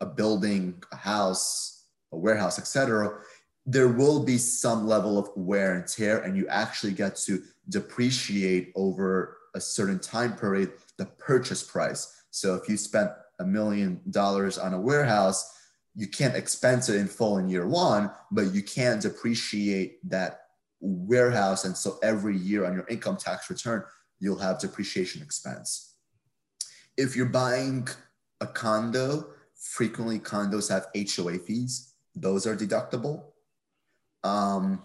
a 0.00 0.06
building, 0.06 0.82
a 0.92 0.96
house, 0.96 1.86
a 2.12 2.16
warehouse, 2.16 2.58
etc., 2.58 3.20
there 3.66 3.88
will 3.88 4.22
be 4.22 4.36
some 4.36 4.86
level 4.86 5.18
of 5.18 5.30
wear 5.36 5.74
and 5.74 5.86
tear, 5.86 6.18
and 6.20 6.36
you 6.36 6.46
actually 6.48 6.92
get 6.92 7.16
to 7.16 7.42
depreciate 7.70 8.72
over 8.76 9.38
a 9.54 9.60
certain 9.60 9.98
time 9.98 10.36
period 10.36 10.72
the 10.98 11.06
purchase 11.06 11.62
price. 11.62 12.24
So 12.30 12.54
if 12.54 12.68
you 12.68 12.76
spent 12.76 13.10
a 13.40 13.44
million 13.44 14.00
dollars 14.10 14.58
on 14.58 14.74
a 14.74 14.80
warehouse, 14.80 15.52
you 15.94 16.08
can't 16.08 16.36
expense 16.36 16.88
it 16.88 16.96
in 16.96 17.06
full 17.06 17.38
in 17.38 17.48
year 17.48 17.66
one, 17.66 18.10
but 18.30 18.52
you 18.52 18.62
can 18.62 18.98
depreciate 18.98 19.98
that 20.10 20.40
warehouse. 20.80 21.64
And 21.64 21.76
so 21.76 21.98
every 22.02 22.36
year 22.36 22.64
on 22.64 22.74
your 22.74 22.86
income 22.88 23.16
tax 23.16 23.48
return, 23.48 23.84
you'll 24.18 24.38
have 24.38 24.58
depreciation 24.58 25.22
expense. 25.22 25.94
If 26.96 27.16
you're 27.16 27.26
buying 27.26 27.88
a 28.40 28.46
condo, 28.46 29.30
frequently 29.56 30.18
condos 30.18 30.68
have 30.68 30.86
HOA 30.94 31.38
fees. 31.38 31.94
Those 32.14 32.46
are 32.46 32.56
deductible. 32.56 33.24
Um, 34.22 34.82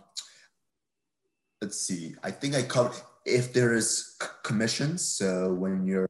let's 1.61 1.79
see. 1.79 2.15
I 2.23 2.31
think 2.31 2.55
I 2.55 2.63
covered 2.63 3.01
if 3.25 3.53
there 3.53 3.73
is 3.73 4.17
commissions. 4.43 5.03
So 5.03 5.53
when 5.53 5.85
you're 5.85 6.09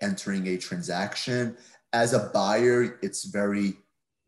entering 0.00 0.46
a 0.48 0.56
transaction 0.56 1.56
as 1.92 2.12
a 2.12 2.30
buyer, 2.32 2.98
it's 3.02 3.24
very 3.24 3.74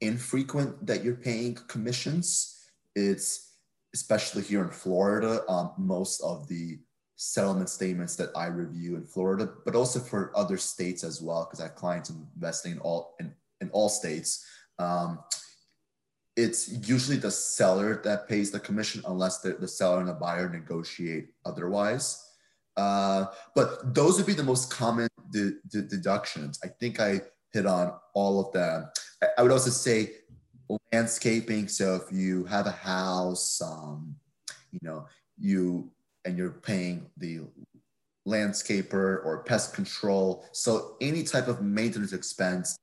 infrequent 0.00 0.86
that 0.86 1.04
you're 1.04 1.14
paying 1.14 1.54
commissions. 1.68 2.58
It's 2.94 3.52
especially 3.94 4.42
here 4.42 4.62
in 4.62 4.70
Florida, 4.70 5.44
um, 5.48 5.72
most 5.78 6.20
of 6.22 6.48
the 6.48 6.78
settlement 7.16 7.68
statements 7.68 8.16
that 8.16 8.30
I 8.34 8.46
review 8.46 8.96
in 8.96 9.04
Florida, 9.04 9.48
but 9.64 9.76
also 9.76 10.00
for 10.00 10.32
other 10.36 10.56
states 10.56 11.04
as 11.04 11.20
well, 11.22 11.44
because 11.44 11.60
I 11.60 11.64
have 11.64 11.76
clients 11.76 12.10
investing 12.10 12.72
in 12.72 12.78
all 12.78 13.14
in, 13.20 13.32
in 13.60 13.70
all 13.70 13.88
states. 13.88 14.44
Um, 14.78 15.20
it's 16.36 16.88
usually 16.88 17.16
the 17.16 17.30
seller 17.30 18.00
that 18.04 18.28
pays 18.28 18.50
the 18.50 18.60
commission 18.60 19.02
unless 19.06 19.40
the, 19.40 19.52
the 19.54 19.68
seller 19.68 20.00
and 20.00 20.08
the 20.08 20.14
buyer 20.14 20.48
negotiate 20.48 21.28
otherwise. 21.44 22.30
Uh, 22.76 23.26
but 23.54 23.94
those 23.94 24.16
would 24.16 24.26
be 24.26 24.32
the 24.32 24.42
most 24.42 24.70
common 24.70 25.08
de- 25.30 25.52
de- 25.68 25.82
deductions. 25.82 26.58
I 26.64 26.68
think 26.68 27.00
I 27.00 27.20
hit 27.52 27.66
on 27.66 27.92
all 28.14 28.40
of 28.40 28.52
them. 28.52 28.88
I, 29.22 29.26
I, 29.36 29.42
would 29.42 29.52
also 29.52 29.70
say 29.70 30.12
landscaping. 30.92 31.68
So 31.68 31.96
if 31.96 32.10
you 32.10 32.44
have 32.44 32.66
a 32.66 32.70
house, 32.70 33.60
um, 33.60 34.14
you 34.70 34.80
know, 34.82 35.06
you 35.38 35.90
and 36.24 36.38
you're 36.38 36.50
paying 36.50 37.10
the 37.18 37.40
landscaper 38.26 39.24
or 39.24 39.44
pest 39.46 39.74
control. 39.74 40.46
So 40.52 40.96
any 41.00 41.24
type 41.24 41.48
of 41.48 41.60
maintenance 41.62 42.12
expense 42.12 42.78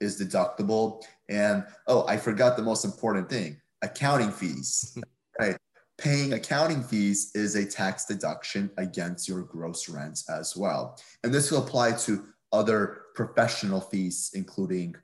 is 0.00 0.20
deductible. 0.20 1.04
And 1.28 1.64
oh, 1.86 2.06
I 2.06 2.16
forgot 2.16 2.56
the 2.56 2.62
most 2.62 2.84
important 2.84 3.28
thing 3.28 3.60
accounting 3.82 4.30
fees, 4.30 4.96
right? 5.38 5.56
Paying 5.98 6.32
accounting 6.32 6.82
fees 6.82 7.30
is 7.34 7.54
a 7.54 7.64
tax 7.64 8.04
deduction 8.04 8.70
against 8.78 9.28
your 9.28 9.42
gross 9.42 9.88
rents 9.88 10.28
as 10.28 10.56
well. 10.56 10.98
And 11.22 11.32
this 11.32 11.50
will 11.50 11.62
apply 11.62 11.92
to 11.92 12.24
other 12.52 13.02
professional 13.14 13.80
fees, 13.80 14.30
including 14.34 14.96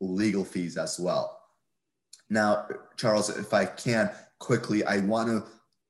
legal 0.00 0.44
fees 0.44 0.76
as 0.76 0.98
well. 0.98 1.40
Now, 2.30 2.66
Charles, 2.96 3.30
if 3.36 3.52
I 3.54 3.66
can 3.66 4.10
quickly, 4.38 4.84
I 4.84 5.00
want 5.00 5.28
to 5.28 5.44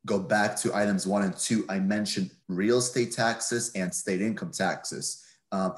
go 0.07 0.19
back 0.19 0.57
to 0.57 0.75
items 0.75 1.07
one 1.07 1.23
and 1.23 1.37
two. 1.37 1.65
I 1.69 1.79
mentioned 1.79 2.31
real 2.49 2.79
estate 2.79 3.13
taxes 3.13 3.73
and 3.75 3.95
state 3.95 4.21
income 4.21 4.51
taxes. 4.53 5.25
Um, 5.53 5.75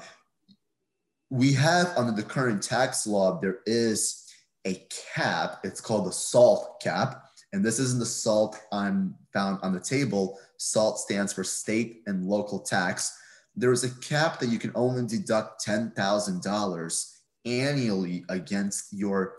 we 1.29 1.53
have 1.53 1.93
under 1.97 2.11
the 2.11 2.27
current 2.27 2.61
tax 2.61 3.05
law, 3.05 3.39
there 3.39 3.59
is 3.65 4.23
a 4.65 4.85
cap. 5.15 5.59
It's 5.63 5.81
called 5.81 6.05
the 6.05 6.11
SALT 6.11 6.81
cap. 6.81 7.23
And 7.53 7.63
this 7.63 7.79
isn't 7.79 7.99
the 7.99 8.05
SALT 8.05 8.57
I'm 8.71 9.15
found 9.33 9.59
on 9.61 9.73
the 9.73 9.79
table. 9.79 10.39
SALT 10.57 10.99
stands 10.99 11.33
for 11.33 11.43
state 11.43 12.01
and 12.05 12.25
local 12.25 12.59
tax. 12.59 13.17
There 13.55 13.71
is 13.71 13.83
a 13.83 13.89
cap 14.01 14.39
that 14.39 14.49
you 14.49 14.59
can 14.59 14.71
only 14.75 15.07
deduct 15.07 15.65
$10,000 15.65 17.13
annually 17.45 18.25
against 18.29 18.93
your 18.93 19.35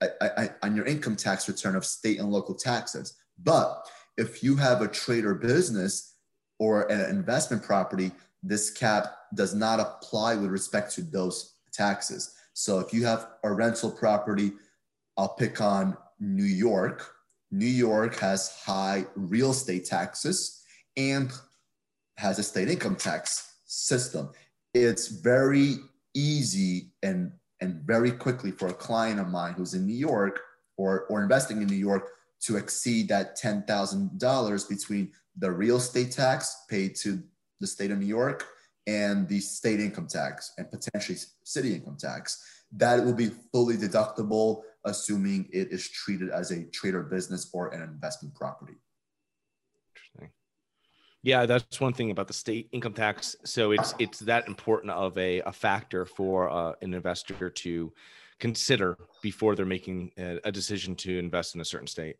I, 0.00 0.08
I, 0.20 0.50
on 0.62 0.76
your 0.76 0.84
income 0.84 1.16
tax 1.16 1.48
return 1.48 1.74
of 1.74 1.84
state 1.84 2.20
and 2.20 2.30
local 2.30 2.54
taxes. 2.54 3.16
But 3.42 3.84
if 4.16 4.42
you 4.44 4.54
have 4.56 4.80
a 4.80 4.88
trade 4.88 5.24
or 5.24 5.34
business 5.34 6.14
or 6.58 6.90
an 6.90 7.10
investment 7.10 7.62
property, 7.62 8.12
this 8.42 8.70
cap 8.70 9.17
does 9.34 9.54
not 9.54 9.80
apply 9.80 10.34
with 10.34 10.50
respect 10.50 10.94
to 10.94 11.02
those 11.02 11.54
taxes. 11.72 12.34
So 12.54 12.80
if 12.80 12.92
you 12.92 13.04
have 13.06 13.28
a 13.44 13.52
rental 13.52 13.90
property, 13.90 14.52
I'll 15.16 15.34
pick 15.34 15.60
on 15.60 15.96
New 16.18 16.44
York. 16.44 17.14
New 17.50 17.66
York 17.66 18.16
has 18.18 18.60
high 18.64 19.06
real 19.14 19.50
estate 19.50 19.86
taxes 19.86 20.62
and 20.96 21.32
has 22.16 22.38
a 22.38 22.42
state 22.42 22.68
income 22.68 22.96
tax 22.96 23.54
system. 23.64 24.30
It's 24.74 25.08
very 25.08 25.76
easy 26.14 26.92
and 27.02 27.32
and 27.60 27.82
very 27.82 28.12
quickly 28.12 28.52
for 28.52 28.68
a 28.68 28.72
client 28.72 29.18
of 29.18 29.28
mine 29.28 29.52
who's 29.54 29.74
in 29.74 29.84
New 29.84 29.96
York 29.96 30.40
or, 30.76 31.06
or 31.06 31.22
investing 31.22 31.60
in 31.60 31.66
New 31.66 31.74
York 31.74 32.08
to 32.40 32.56
exceed 32.56 33.08
that 33.08 33.36
$10,000 33.36 34.68
between 34.68 35.10
the 35.36 35.50
real 35.50 35.76
estate 35.76 36.12
tax 36.12 36.64
paid 36.68 36.94
to 36.94 37.20
the 37.60 37.66
state 37.66 37.90
of 37.90 37.98
New 37.98 38.06
York 38.06 38.46
and 38.88 39.28
the 39.28 39.38
state 39.38 39.80
income 39.80 40.06
tax 40.08 40.54
and 40.56 40.70
potentially 40.70 41.18
city 41.44 41.74
income 41.74 41.98
tax. 42.00 42.42
That 42.72 43.04
will 43.04 43.12
be 43.12 43.30
fully 43.52 43.76
deductible, 43.76 44.62
assuming 44.84 45.48
it 45.52 45.68
is 45.70 45.88
treated 45.90 46.30
as 46.30 46.50
a 46.50 46.64
trade 46.64 46.94
or 46.94 47.02
business 47.02 47.50
or 47.52 47.68
an 47.68 47.82
investment 47.82 48.34
property. 48.34 48.74
Interesting. 49.94 50.30
Yeah, 51.22 51.44
that's 51.44 51.80
one 51.80 51.92
thing 51.92 52.10
about 52.10 52.28
the 52.28 52.34
state 52.34 52.68
income 52.72 52.94
tax. 52.94 53.36
So 53.44 53.72
it's 53.72 53.94
it's 53.98 54.20
that 54.20 54.48
important 54.48 54.92
of 54.92 55.16
a, 55.18 55.40
a 55.40 55.52
factor 55.52 56.06
for 56.06 56.48
uh, 56.48 56.72
an 56.80 56.94
investor 56.94 57.50
to 57.50 57.92
consider 58.38 58.96
before 59.20 59.54
they're 59.54 59.66
making 59.66 60.12
a, 60.18 60.38
a 60.44 60.52
decision 60.52 60.94
to 60.96 61.18
invest 61.18 61.54
in 61.54 61.60
a 61.60 61.64
certain 61.64 61.88
state. 61.88 62.16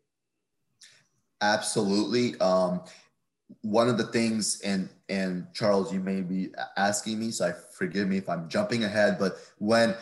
Absolutely. 1.41 2.37
Um, 2.39 2.81
one 3.61 3.89
of 3.89 3.97
the 3.97 4.05
things 4.05 4.61
and 4.61 4.89
and 5.09 5.47
charles 5.53 5.93
you 5.93 5.99
may 5.99 6.21
be 6.21 6.49
asking 6.77 7.19
me 7.19 7.31
so 7.31 7.47
i 7.47 7.53
forgive 7.71 8.07
me 8.07 8.17
if 8.17 8.29
i'm 8.29 8.47
jumping 8.47 8.83
ahead 8.83 9.17
but 9.19 9.37
when 9.57 9.95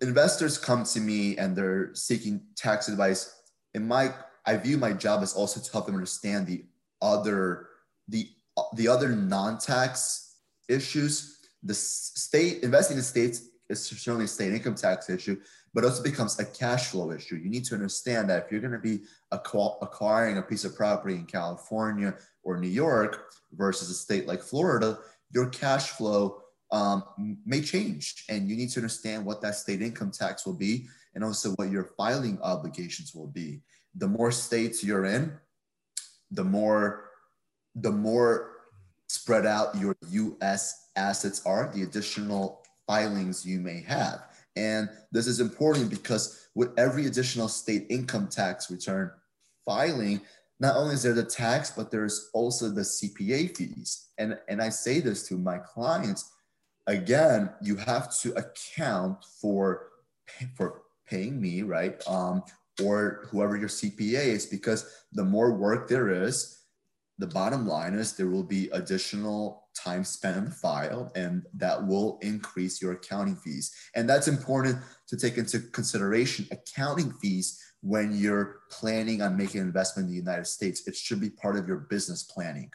investors 0.00 0.58
come 0.58 0.84
to 0.84 1.00
me 1.00 1.36
and 1.38 1.56
they're 1.56 1.94
seeking 1.94 2.42
tax 2.56 2.88
advice 2.88 3.42
in 3.74 3.86
my 3.86 4.12
i 4.44 4.56
view 4.56 4.76
my 4.76 4.92
job 4.92 5.22
as 5.22 5.34
also 5.34 5.60
to 5.60 5.72
help 5.72 5.86
them 5.86 5.94
understand 5.94 6.46
the 6.46 6.64
other 7.00 7.68
the 8.08 8.28
the 8.74 8.88
other 8.88 9.10
non-tax 9.10 10.36
issues. 10.68 11.38
The 11.62 11.74
state 11.74 12.62
investing 12.62 12.96
in 12.96 13.02
states 13.02 13.42
is 13.68 13.84
certainly 13.84 14.26
a 14.26 14.28
state 14.28 14.52
income 14.52 14.74
tax 14.74 15.08
issue 15.08 15.40
but 15.74 15.84
also 15.84 16.02
becomes 16.02 16.38
a 16.38 16.44
cash 16.44 16.86
flow 16.86 17.10
issue. 17.10 17.34
You 17.34 17.50
need 17.50 17.64
to 17.64 17.74
understand 17.74 18.30
that 18.30 18.44
if 18.44 18.52
you're 18.52 18.60
going 18.60 18.72
to 18.72 18.78
be 18.78 19.02
acquiring 19.32 20.38
a 20.38 20.42
piece 20.42 20.64
of 20.64 20.76
property 20.76 21.16
in 21.16 21.26
California 21.26 22.14
or 22.44 22.58
New 22.58 22.68
York 22.68 23.32
versus 23.52 23.90
a 23.90 23.94
state 23.94 24.28
like 24.28 24.40
Florida, 24.40 24.98
your 25.32 25.48
cash 25.48 25.90
flow 25.90 26.42
um, 26.70 27.36
may 27.44 27.60
change. 27.60 28.24
And 28.28 28.48
you 28.48 28.56
need 28.56 28.70
to 28.70 28.80
understand 28.80 29.26
what 29.26 29.42
that 29.42 29.56
state 29.56 29.82
income 29.82 30.12
tax 30.12 30.46
will 30.46 30.54
be 30.54 30.86
and 31.14 31.24
also 31.24 31.50
what 31.52 31.70
your 31.70 31.90
filing 31.96 32.38
obligations 32.40 33.12
will 33.14 33.26
be. 33.26 33.60
The 33.96 34.08
more 34.08 34.30
states 34.30 34.82
you're 34.82 35.06
in, 35.06 35.32
the 36.30 36.44
more 36.44 37.10
the 37.76 37.90
more 37.90 38.52
spread 39.08 39.46
out 39.46 39.76
your 39.76 39.96
US 40.10 40.90
assets 40.94 41.44
are, 41.44 41.70
the 41.74 41.82
additional 41.82 42.62
filings 42.86 43.44
you 43.44 43.58
may 43.58 43.82
have. 43.82 44.24
And 44.56 44.88
this 45.10 45.26
is 45.26 45.40
important 45.40 45.90
because 45.90 46.48
with 46.54 46.70
every 46.78 47.06
additional 47.06 47.48
state 47.48 47.86
income 47.90 48.28
tax 48.28 48.70
return 48.70 49.10
filing, 49.64 50.20
not 50.60 50.76
only 50.76 50.94
is 50.94 51.02
there 51.02 51.14
the 51.14 51.24
tax, 51.24 51.70
but 51.70 51.90
there's 51.90 52.30
also 52.32 52.68
the 52.68 52.82
CPA 52.82 53.56
fees. 53.56 54.08
And, 54.18 54.38
and 54.48 54.62
I 54.62 54.68
say 54.68 55.00
this 55.00 55.26
to 55.28 55.36
my 55.36 55.58
clients 55.58 56.30
again, 56.86 57.50
you 57.62 57.76
have 57.76 58.16
to 58.20 58.32
account 58.34 59.24
for, 59.40 59.88
for 60.56 60.82
paying 61.06 61.40
me, 61.40 61.62
right? 61.62 62.00
Um, 62.06 62.42
or 62.82 63.26
whoever 63.30 63.56
your 63.56 63.68
CPA 63.68 64.26
is, 64.26 64.46
because 64.46 65.04
the 65.12 65.24
more 65.24 65.52
work 65.52 65.88
there 65.88 66.10
is, 66.10 66.60
the 67.18 67.26
bottom 67.26 67.66
line 67.66 67.94
is 67.94 68.14
there 68.14 68.28
will 68.28 68.42
be 68.42 68.68
additional 68.70 69.63
time 69.74 70.04
spent 70.04 70.36
on 70.36 70.44
the 70.46 70.50
file 70.50 71.10
and 71.14 71.44
that 71.54 71.86
will 71.86 72.18
increase 72.22 72.80
your 72.80 72.92
accounting 72.92 73.36
fees. 73.36 73.74
And 73.94 74.08
that's 74.08 74.28
important 74.28 74.78
to 75.08 75.16
take 75.16 75.36
into 75.38 75.60
consideration 75.60 76.46
accounting 76.50 77.12
fees 77.12 77.60
when 77.82 78.16
you're 78.16 78.60
planning 78.70 79.20
on 79.20 79.36
making 79.36 79.60
an 79.60 79.66
investment 79.66 80.06
in 80.06 80.10
the 80.10 80.18
united 80.18 80.46
states. 80.46 80.86
It 80.86 80.96
should 80.96 81.20
be 81.20 81.30
part 81.30 81.56
of 81.56 81.68
your 81.68 81.78
business 81.78 82.22
planning. 82.22 82.70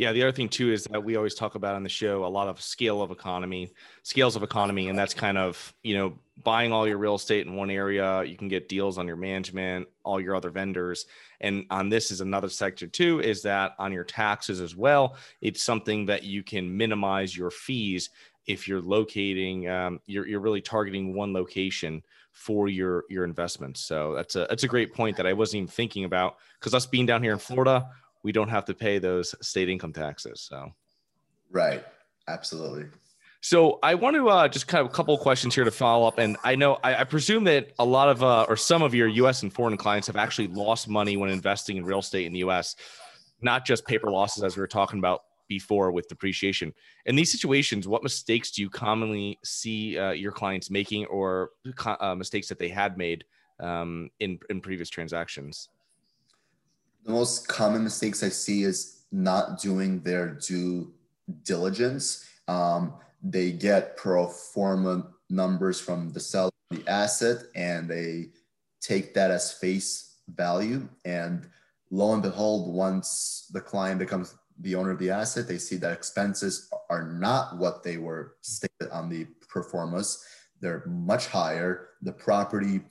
Yeah, 0.00 0.12
the 0.12 0.22
other 0.22 0.32
thing 0.32 0.48
too 0.48 0.72
is 0.72 0.84
that 0.84 1.04
we 1.04 1.16
always 1.16 1.34
talk 1.34 1.56
about 1.56 1.74
on 1.74 1.82
the 1.82 1.90
show 1.90 2.24
a 2.24 2.26
lot 2.26 2.48
of 2.48 2.58
scale 2.58 3.02
of 3.02 3.10
economy, 3.10 3.70
scales 4.02 4.34
of 4.34 4.42
economy, 4.42 4.88
and 4.88 4.98
that's 4.98 5.12
kind 5.12 5.36
of 5.36 5.74
you 5.82 5.94
know 5.94 6.14
buying 6.44 6.72
all 6.72 6.86
your 6.86 6.98
real 6.98 7.14
estate 7.14 7.46
in 7.46 7.54
one 7.54 7.70
area. 7.70 8.22
You 8.24 8.36
can 8.36 8.48
get 8.48 8.68
deals 8.68 8.98
on 8.98 9.06
your 9.06 9.16
management, 9.16 9.88
all 10.04 10.20
your 10.20 10.34
other 10.34 10.50
vendors. 10.50 11.06
And 11.40 11.66
on 11.70 11.88
this 11.88 12.10
is 12.10 12.20
another 12.20 12.48
sector 12.48 12.86
too, 12.86 13.20
is 13.20 13.42
that 13.42 13.74
on 13.78 13.92
your 13.92 14.04
taxes 14.04 14.60
as 14.60 14.76
well, 14.76 15.16
it's 15.40 15.62
something 15.62 16.06
that 16.06 16.22
you 16.24 16.42
can 16.42 16.76
minimize 16.76 17.36
your 17.36 17.50
fees 17.50 18.10
if 18.46 18.66
you're 18.66 18.80
locating, 18.80 19.68
um, 19.68 20.00
you're, 20.06 20.26
you're 20.26 20.40
really 20.40 20.60
targeting 20.60 21.14
one 21.14 21.32
location 21.32 22.02
for 22.32 22.68
your 22.68 23.04
your 23.10 23.24
investments. 23.24 23.80
So 23.80 24.14
that's 24.14 24.36
a 24.36 24.46
that's 24.48 24.64
a 24.64 24.68
great 24.68 24.94
point 24.94 25.16
that 25.16 25.26
I 25.26 25.32
wasn't 25.32 25.62
even 25.62 25.68
thinking 25.68 26.04
about 26.04 26.36
because 26.58 26.74
us 26.74 26.86
being 26.86 27.06
down 27.06 27.22
here 27.22 27.32
in 27.32 27.38
Florida, 27.38 27.88
we 28.22 28.32
don't 28.32 28.48
have 28.48 28.64
to 28.66 28.74
pay 28.74 28.98
those 28.98 29.34
state 29.46 29.68
income 29.68 29.92
taxes. 29.92 30.40
So 30.42 30.72
right, 31.50 31.84
absolutely. 32.28 32.86
So 33.42 33.78
I 33.82 33.94
want 33.94 34.16
to 34.16 34.28
uh, 34.28 34.48
just 34.48 34.68
kind 34.68 34.84
of 34.84 34.92
a 34.92 34.94
couple 34.94 35.14
of 35.14 35.20
questions 35.20 35.54
here 35.54 35.64
to 35.64 35.70
follow 35.70 36.06
up, 36.06 36.18
and 36.18 36.36
I 36.44 36.56
know 36.56 36.78
I, 36.84 36.96
I 36.96 37.04
presume 37.04 37.44
that 37.44 37.72
a 37.78 37.84
lot 37.84 38.10
of 38.10 38.22
uh, 38.22 38.44
or 38.48 38.56
some 38.56 38.82
of 38.82 38.94
your 38.94 39.08
U.S. 39.08 39.42
and 39.42 39.52
foreign 39.52 39.78
clients 39.78 40.06
have 40.08 40.16
actually 40.16 40.48
lost 40.48 40.88
money 40.88 41.16
when 41.16 41.30
investing 41.30 41.78
in 41.78 41.84
real 41.84 42.00
estate 42.00 42.26
in 42.26 42.34
the 42.34 42.40
U.S. 42.40 42.76
Not 43.40 43.64
just 43.64 43.86
paper 43.86 44.10
losses, 44.10 44.44
as 44.44 44.56
we 44.56 44.60
were 44.60 44.66
talking 44.66 44.98
about 44.98 45.22
before 45.48 45.90
with 45.90 46.06
depreciation. 46.06 46.74
In 47.06 47.16
these 47.16 47.32
situations, 47.32 47.88
what 47.88 48.02
mistakes 48.02 48.50
do 48.50 48.60
you 48.60 48.68
commonly 48.68 49.38
see 49.42 49.98
uh, 49.98 50.10
your 50.10 50.32
clients 50.32 50.70
making, 50.70 51.06
or 51.06 51.50
uh, 51.86 52.14
mistakes 52.14 52.46
that 52.48 52.58
they 52.58 52.68
had 52.68 52.98
made 52.98 53.24
um, 53.58 54.10
in 54.20 54.38
in 54.50 54.60
previous 54.60 54.90
transactions? 54.90 55.70
The 57.04 57.12
most 57.12 57.48
common 57.48 57.84
mistakes 57.84 58.22
I 58.22 58.28
see 58.28 58.64
is 58.64 59.04
not 59.10 59.62
doing 59.62 60.02
their 60.02 60.34
due 60.34 60.92
diligence. 61.44 62.26
Um, 62.46 62.94
they 63.22 63.52
get 63.52 63.96
pro 63.96 64.26
forma 64.26 65.06
numbers 65.28 65.80
from 65.80 66.12
the 66.12 66.20
seller 66.20 66.50
the 66.70 66.86
asset 66.88 67.38
and 67.54 67.88
they 67.88 68.28
take 68.80 69.12
that 69.14 69.30
as 69.30 69.52
face 69.52 70.18
value. 70.28 70.88
And 71.04 71.48
lo 71.90 72.12
and 72.12 72.22
behold 72.22 72.72
once 72.72 73.48
the 73.52 73.60
client 73.60 73.98
becomes 73.98 74.34
the 74.60 74.74
owner 74.74 74.90
of 74.90 74.98
the 74.98 75.10
asset 75.10 75.48
they 75.48 75.56
see 75.56 75.76
that 75.76 75.92
expenses 75.92 76.68
are 76.90 77.04
not 77.04 77.56
what 77.56 77.82
they 77.82 77.96
were 77.96 78.36
stated 78.42 78.90
on 78.92 79.08
the 79.08 79.26
pro 79.48 79.62
forma 79.62 80.02
they're 80.60 80.84
much 80.86 81.26
higher. 81.26 81.88
The 82.02 82.12
property 82.12 82.82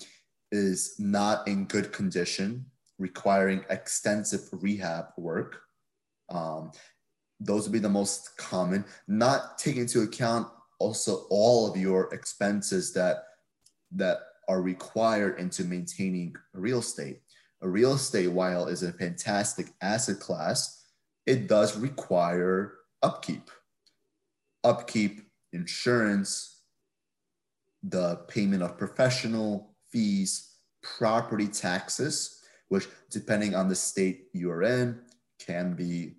is 0.52 0.96
not 0.98 1.48
in 1.48 1.65
good 1.65 1.94
condition 1.94 2.65
requiring 2.98 3.63
extensive 3.70 4.42
rehab 4.52 5.06
work. 5.18 5.62
Um, 6.30 6.72
those 7.39 7.63
would 7.63 7.73
be 7.73 7.80
the 7.80 7.89
most 7.89 8.38
common 8.38 8.84
not 9.08 9.58
taking 9.58 9.82
into 9.82 10.02
account 10.02 10.47
also 10.80 11.25
all 11.30 11.69
of 11.69 11.78
your 11.78 12.13
expenses 12.13 12.93
that 12.93 13.25
that 13.91 14.19
are 14.47 14.62
required 14.62 15.39
into 15.39 15.63
maintaining 15.63 16.36
real 16.54 16.80
estate. 16.80 17.21
A 17.62 17.69
real 17.69 17.93
estate 17.93 18.28
while 18.28 18.67
is 18.67 18.84
a 18.84 18.93
fantastic 18.93 19.67
asset 19.82 20.19
class 20.19 20.80
it 21.25 21.47
does 21.47 21.78
require 21.78 22.73
upkeep. 23.04 23.52
Upkeep 24.63 25.21
insurance 25.54 26.63
the 27.84 28.17
payment 28.28 28.63
of 28.63 28.78
professional 28.78 29.75
fees 29.91 30.56
property 30.82 31.47
taxes 31.47 32.39
which 32.69 32.88
depending 33.10 33.56
on 33.56 33.67
the 33.67 33.75
state 33.75 34.25
you're 34.34 34.63
in 34.63 34.99
can 35.39 35.73
be 35.73 36.13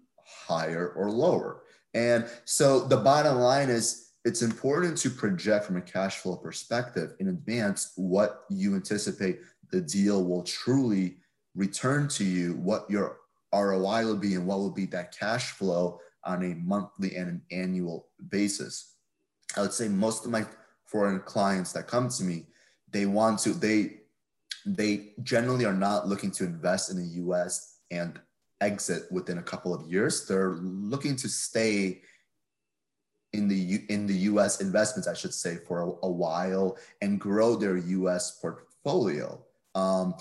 higher 0.50 0.88
or 0.96 1.10
lower. 1.10 1.62
And 1.94 2.26
so 2.44 2.80
the 2.80 2.96
bottom 2.96 3.38
line 3.38 3.68
is 3.68 4.10
it's 4.24 4.42
important 4.42 4.96
to 4.98 5.10
project 5.10 5.64
from 5.64 5.76
a 5.76 5.80
cash 5.80 6.16
flow 6.16 6.36
perspective 6.36 7.14
in 7.20 7.28
advance 7.28 7.92
what 7.96 8.44
you 8.50 8.74
anticipate 8.74 9.38
the 9.70 9.80
deal 9.80 10.24
will 10.24 10.42
truly 10.42 11.16
return 11.54 12.08
to 12.08 12.24
you, 12.24 12.54
what 12.54 12.90
your 12.90 13.18
ROI 13.52 14.04
will 14.04 14.16
be, 14.16 14.34
and 14.34 14.46
what 14.46 14.58
will 14.58 14.70
be 14.70 14.86
that 14.86 15.16
cash 15.16 15.52
flow 15.52 16.00
on 16.24 16.42
a 16.42 16.54
monthly 16.56 17.16
and 17.16 17.28
an 17.28 17.42
annual 17.50 18.08
basis. 18.28 18.94
I 19.56 19.62
would 19.62 19.72
say 19.72 19.88
most 19.88 20.24
of 20.24 20.30
my 20.30 20.44
foreign 20.84 21.20
clients 21.20 21.72
that 21.72 21.86
come 21.86 22.08
to 22.08 22.24
me, 22.24 22.46
they 22.90 23.06
want 23.06 23.38
to, 23.40 23.50
they 23.52 24.00
they 24.66 25.12
generally 25.22 25.64
are 25.64 25.80
not 25.88 26.06
looking 26.06 26.30
to 26.30 26.44
invest 26.44 26.90
in 26.90 26.96
the 26.98 27.22
US 27.24 27.78
and 27.90 28.20
exit 28.60 29.10
within 29.10 29.38
a 29.38 29.42
couple 29.42 29.74
of 29.74 29.90
years. 29.90 30.26
They're 30.26 30.54
looking 30.60 31.16
to 31.16 31.28
stay 31.28 32.02
in 33.32 33.48
the 33.48 33.56
U, 33.56 33.78
in 33.88 34.06
the 34.06 34.14
U.S. 34.14 34.60
investments, 34.60 35.08
I 35.08 35.14
should 35.14 35.34
say, 35.34 35.56
for 35.56 35.80
a, 35.80 36.06
a 36.06 36.10
while 36.10 36.76
and 37.00 37.20
grow 37.20 37.54
their 37.54 37.76
U.S. 37.76 38.38
portfolio. 38.40 39.40
Um, 39.74 40.14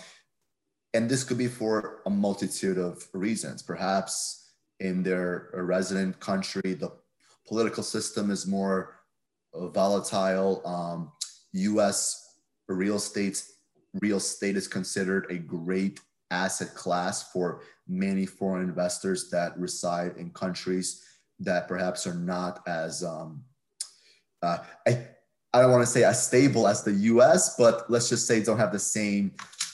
and 0.94 1.10
this 1.10 1.24
could 1.24 1.38
be 1.38 1.48
for 1.48 2.02
a 2.06 2.10
multitude 2.10 2.78
of 2.78 3.08
reasons. 3.14 3.62
Perhaps 3.62 4.52
in 4.80 5.04
their 5.04 5.50
resident 5.54 6.20
country, 6.20 6.74
the 6.74 6.92
political 7.48 7.84
system 7.84 8.32
is 8.32 8.48
more 8.48 9.00
volatile. 9.54 10.62
Um, 10.66 11.12
U.S. 11.54 12.38
real 12.68 12.96
estate 12.96 13.44
real 14.02 14.18
estate 14.18 14.56
is 14.56 14.68
considered 14.68 15.26
a 15.30 15.38
great 15.38 16.00
asset 16.32 16.74
class 16.76 17.32
for 17.32 17.62
many 17.88 18.26
foreign 18.26 18.68
investors 18.68 19.30
that 19.32 19.58
reside 19.58 20.16
in 20.18 20.30
countries 20.32 21.04
that 21.40 21.68
perhaps 21.68 22.06
are 22.06 22.16
not 22.16 22.62
as 22.68 23.04
um, 23.04 23.44
uh, 24.42 24.58
I, 24.88 25.08
I 25.54 25.62
don't 25.62 25.72
want 25.72 25.84
to 25.84 25.92
say 25.92 26.04
as 26.04 26.26
stable 26.26 26.68
as 26.68 26.84
the 26.84 26.94
US, 26.94 27.56
but 27.58 27.90
let's 27.90 28.10
just 28.10 28.28
say 28.28 28.42
don't 28.42 28.60
have 28.60 28.72
the 28.72 28.80
same 28.80 29.32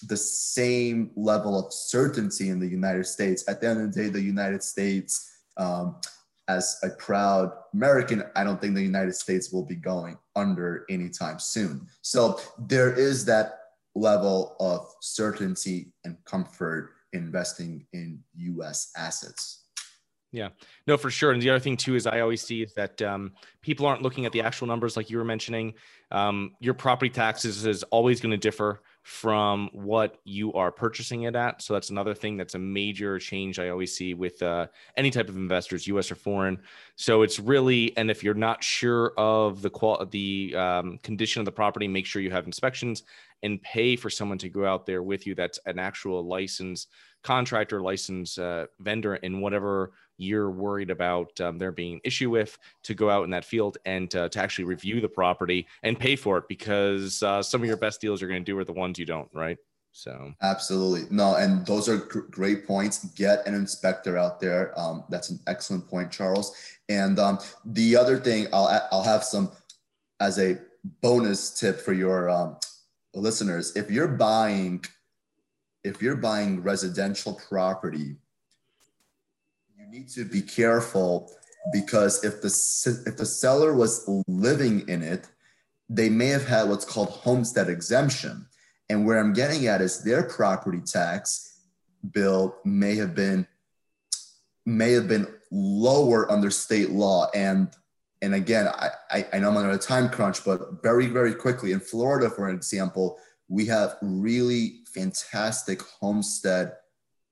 the 0.07 0.17
same 0.17 1.09
level 1.15 1.57
of 1.57 1.73
certainty 1.73 2.49
in 2.49 2.59
the 2.59 2.67
United 2.67 3.05
States. 3.05 3.43
At 3.47 3.59
the 3.59 3.69
end 3.69 3.81
of 3.81 3.93
the 3.93 4.03
day, 4.03 4.09
the 4.09 4.21
United 4.21 4.61
States, 4.61 5.31
um, 5.57 5.95
as 6.47 6.77
a 6.83 6.89
proud 6.89 7.51
American, 7.73 8.23
I 8.35 8.43
don't 8.43 8.61
think 8.61 8.75
the 8.75 8.83
United 8.83 9.15
States 9.15 9.51
will 9.51 9.65
be 9.65 9.75
going 9.75 10.17
under 10.35 10.85
anytime 10.89 11.39
soon. 11.39 11.87
So 12.01 12.39
there 12.59 12.93
is 12.93 13.25
that 13.25 13.61
level 13.95 14.55
of 14.59 14.91
certainty 15.01 15.93
and 16.03 16.17
comfort 16.25 16.91
investing 17.13 17.85
in 17.93 18.19
US 18.35 18.91
assets. 18.97 19.65
Yeah, 20.35 20.49
no, 20.85 20.97
for 20.97 21.09
sure. 21.09 21.31
And 21.31 21.41
the 21.41 21.49
other 21.49 21.61
thing 21.61 21.77
too 21.77 21.95
is 21.95 22.05
I 22.05 22.19
always 22.19 22.41
see 22.41 22.63
is 22.63 22.73
that 22.73 23.01
um, 23.01 23.31
people 23.61 23.85
aren't 23.85 24.01
looking 24.01 24.25
at 24.25 24.33
the 24.33 24.41
actual 24.41 24.67
numbers 24.67 24.97
like 24.97 25.09
you 25.09 25.17
were 25.17 25.23
mentioning. 25.23 25.75
Um, 26.11 26.55
your 26.59 26.73
property 26.73 27.09
taxes 27.09 27.65
is 27.65 27.83
always 27.83 28.19
going 28.19 28.31
to 28.31 28.37
differ 28.37 28.81
from 29.03 29.69
what 29.71 30.17
you 30.25 30.51
are 30.53 30.71
purchasing 30.71 31.23
it 31.23 31.35
at. 31.35 31.61
So 31.61 31.73
that's 31.73 31.89
another 31.89 32.13
thing 32.13 32.35
that's 32.35 32.55
a 32.55 32.59
major 32.59 33.17
change 33.17 33.59
I 33.59 33.69
always 33.69 33.95
see 33.95 34.13
with 34.13 34.41
uh, 34.41 34.67
any 34.97 35.09
type 35.09 35.29
of 35.29 35.37
investors, 35.37 35.87
U.S. 35.87 36.11
or 36.11 36.15
foreign. 36.15 36.59
So 36.95 37.21
it's 37.21 37.39
really, 37.39 37.95
and 37.97 38.11
if 38.11 38.23
you're 38.23 38.33
not 38.33 38.63
sure 38.63 39.13
of 39.17 39.61
the 39.61 39.69
qual 39.69 40.05
the 40.05 40.53
um, 40.55 40.97
condition 41.03 41.39
of 41.39 41.45
the 41.45 41.51
property, 41.51 41.87
make 41.87 42.05
sure 42.05 42.21
you 42.21 42.31
have 42.31 42.45
inspections 42.45 43.03
and 43.45 43.61
pay 43.61 43.95
for 43.95 44.09
someone 44.09 44.39
to 44.39 44.49
go 44.49 44.65
out 44.65 44.85
there 44.85 45.03
with 45.03 45.27
you. 45.27 45.35
That's 45.35 45.59
an 45.67 45.77
actual 45.77 46.25
license 46.25 46.87
contractor, 47.23 47.79
license 47.79 48.37
uh, 48.37 48.65
vendor, 48.79 49.15
in 49.15 49.39
whatever 49.39 49.91
you're 50.17 50.49
worried 50.49 50.89
about 50.89 51.39
um, 51.41 51.57
there 51.57 51.71
being 51.71 51.95
an 51.95 52.01
issue 52.03 52.29
with 52.29 52.57
to 52.83 52.93
go 52.93 53.09
out 53.09 53.23
in 53.23 53.29
that 53.29 53.45
field 53.45 53.77
and 53.85 54.13
uh, 54.15 54.29
to 54.29 54.39
actually 54.39 54.65
review 54.65 54.99
the 54.99 55.07
property 55.07 55.67
and 55.83 55.99
pay 55.99 56.15
for 56.15 56.37
it 56.39 56.45
because 56.47 57.21
uh, 57.21 57.41
some 57.43 57.61
of 57.61 57.67
your 57.67 57.77
best 57.77 58.01
deals 58.01 58.19
you're 58.19 58.29
going 58.29 58.43
to 58.43 58.51
do 58.51 58.57
are 58.57 58.65
the 58.65 58.73
ones 58.73 58.97
you 58.97 59.05
don't, 59.05 59.29
right? 59.33 59.57
So 59.91 60.33
absolutely 60.41 61.07
no, 61.09 61.35
and 61.35 61.65
those 61.65 61.87
are 61.87 61.97
gr- 61.97 62.27
great 62.31 62.67
points. 62.67 63.05
Get 63.15 63.47
an 63.47 63.53
inspector 63.53 64.17
out 64.17 64.41
there. 64.41 64.77
Um, 64.77 65.05
that's 65.09 65.29
an 65.29 65.39
excellent 65.47 65.87
point, 65.87 66.11
Charles. 66.11 66.53
And 66.89 67.17
um, 67.17 67.39
the 67.63 67.95
other 67.95 68.19
thing, 68.19 68.47
I'll 68.51 68.67
I'll 68.91 69.03
have 69.03 69.23
some 69.23 69.51
as 70.19 70.37
a 70.37 70.57
bonus 71.01 71.51
tip 71.57 71.79
for 71.79 71.93
your 71.93 72.29
um, 72.29 72.57
listeners. 73.15 73.75
If 73.75 73.89
you're 73.89 74.07
buying, 74.07 74.83
if 75.83 76.01
you're 76.01 76.17
buying 76.17 76.61
residential 76.61 77.39
property 77.49 78.17
you 79.85 79.99
need 79.99 80.09
to 80.09 80.25
be 80.25 80.41
careful 80.41 81.31
because 81.71 82.23
if 82.23 82.41
the 82.41 82.47
if 83.07 83.17
the 83.17 83.25
seller 83.25 83.73
was 83.73 84.07
living 84.27 84.87
in 84.87 85.01
it, 85.01 85.27
they 85.89 86.09
may 86.09 86.27
have 86.27 86.47
had 86.47 86.69
what's 86.69 86.85
called 86.85 87.09
homestead 87.09 87.69
exemption. 87.69 88.47
And 88.89 89.05
where 89.05 89.19
I'm 89.19 89.33
getting 89.33 89.65
at 89.67 89.81
is 89.81 90.03
their 90.03 90.23
property 90.23 90.81
tax 90.81 91.59
bill 92.11 92.55
may 92.63 92.95
have 92.95 93.15
been 93.15 93.47
may 94.65 94.91
have 94.91 95.07
been 95.07 95.27
lower 95.51 96.31
under 96.31 96.51
state 96.51 96.91
law. 96.91 97.29
And 97.33 97.69
and 98.21 98.33
again, 98.33 98.67
I, 98.67 98.89
I, 99.11 99.27
I 99.33 99.39
know 99.39 99.49
I'm 99.49 99.57
on 99.57 99.71
a 99.71 99.77
time 99.77 100.09
crunch, 100.09 100.43
but 100.43 100.81
very, 100.81 101.07
very 101.07 101.33
quickly 101.33 101.71
in 101.71 101.79
Florida, 101.79 102.29
for 102.29 102.49
example, 102.49 103.17
we 103.47 103.65
have 103.67 103.97
really 104.01 104.79
fantastic 104.87 105.81
homestead 105.81 106.73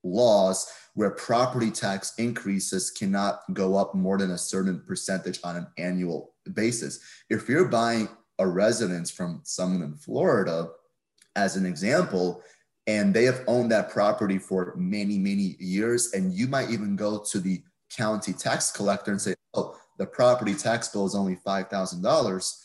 laws 0.04 0.70
where 0.94 1.10
property 1.10 1.70
tax 1.70 2.14
increases 2.18 2.90
cannot 2.90 3.40
go 3.52 3.76
up 3.76 3.94
more 3.94 4.18
than 4.18 4.30
a 4.30 4.38
certain 4.38 4.80
percentage 4.86 5.40
on 5.42 5.56
an 5.56 5.66
annual 5.78 6.34
basis. 6.52 7.00
If 7.30 7.48
you're 7.48 7.68
buying 7.68 8.08
a 8.38 8.46
residence 8.46 9.10
from 9.10 9.40
someone 9.44 9.82
in 9.82 9.94
Florida, 9.94 10.68
as 11.36 11.56
an 11.56 11.66
example, 11.66 12.42
and 12.86 13.14
they 13.14 13.24
have 13.24 13.42
owned 13.46 13.70
that 13.72 13.90
property 13.90 14.38
for 14.38 14.74
many, 14.76 15.18
many 15.18 15.56
years. 15.58 16.12
And 16.12 16.32
you 16.32 16.46
might 16.46 16.70
even 16.70 16.96
go 16.96 17.24
to 17.30 17.40
the 17.40 17.62
county 17.90 18.32
tax 18.32 18.70
collector 18.70 19.10
and 19.10 19.20
say, 19.20 19.34
the 19.98 20.06
property 20.06 20.54
tax 20.54 20.88
bill 20.88 21.06
is 21.06 21.14
only 21.14 21.36
$5,000. 21.36 22.60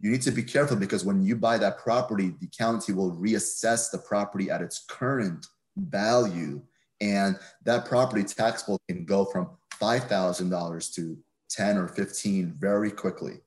You 0.00 0.10
need 0.10 0.22
to 0.22 0.30
be 0.30 0.42
careful 0.42 0.76
because 0.76 1.04
when 1.04 1.22
you 1.22 1.36
buy 1.36 1.58
that 1.58 1.78
property, 1.78 2.34
the 2.40 2.48
county 2.56 2.92
will 2.92 3.12
reassess 3.12 3.90
the 3.90 3.98
property 3.98 4.50
at 4.50 4.62
its 4.62 4.84
current 4.88 5.46
value. 5.76 6.62
And 7.00 7.38
that 7.64 7.84
property 7.84 8.24
tax 8.24 8.62
bill 8.62 8.80
can 8.88 9.04
go 9.04 9.24
from 9.26 9.50
$5,000 9.80 10.94
to 10.94 11.18
10 11.50 11.78
or 11.78 11.88
15 11.88 12.54
very 12.58 12.90
quickly. 12.90 13.40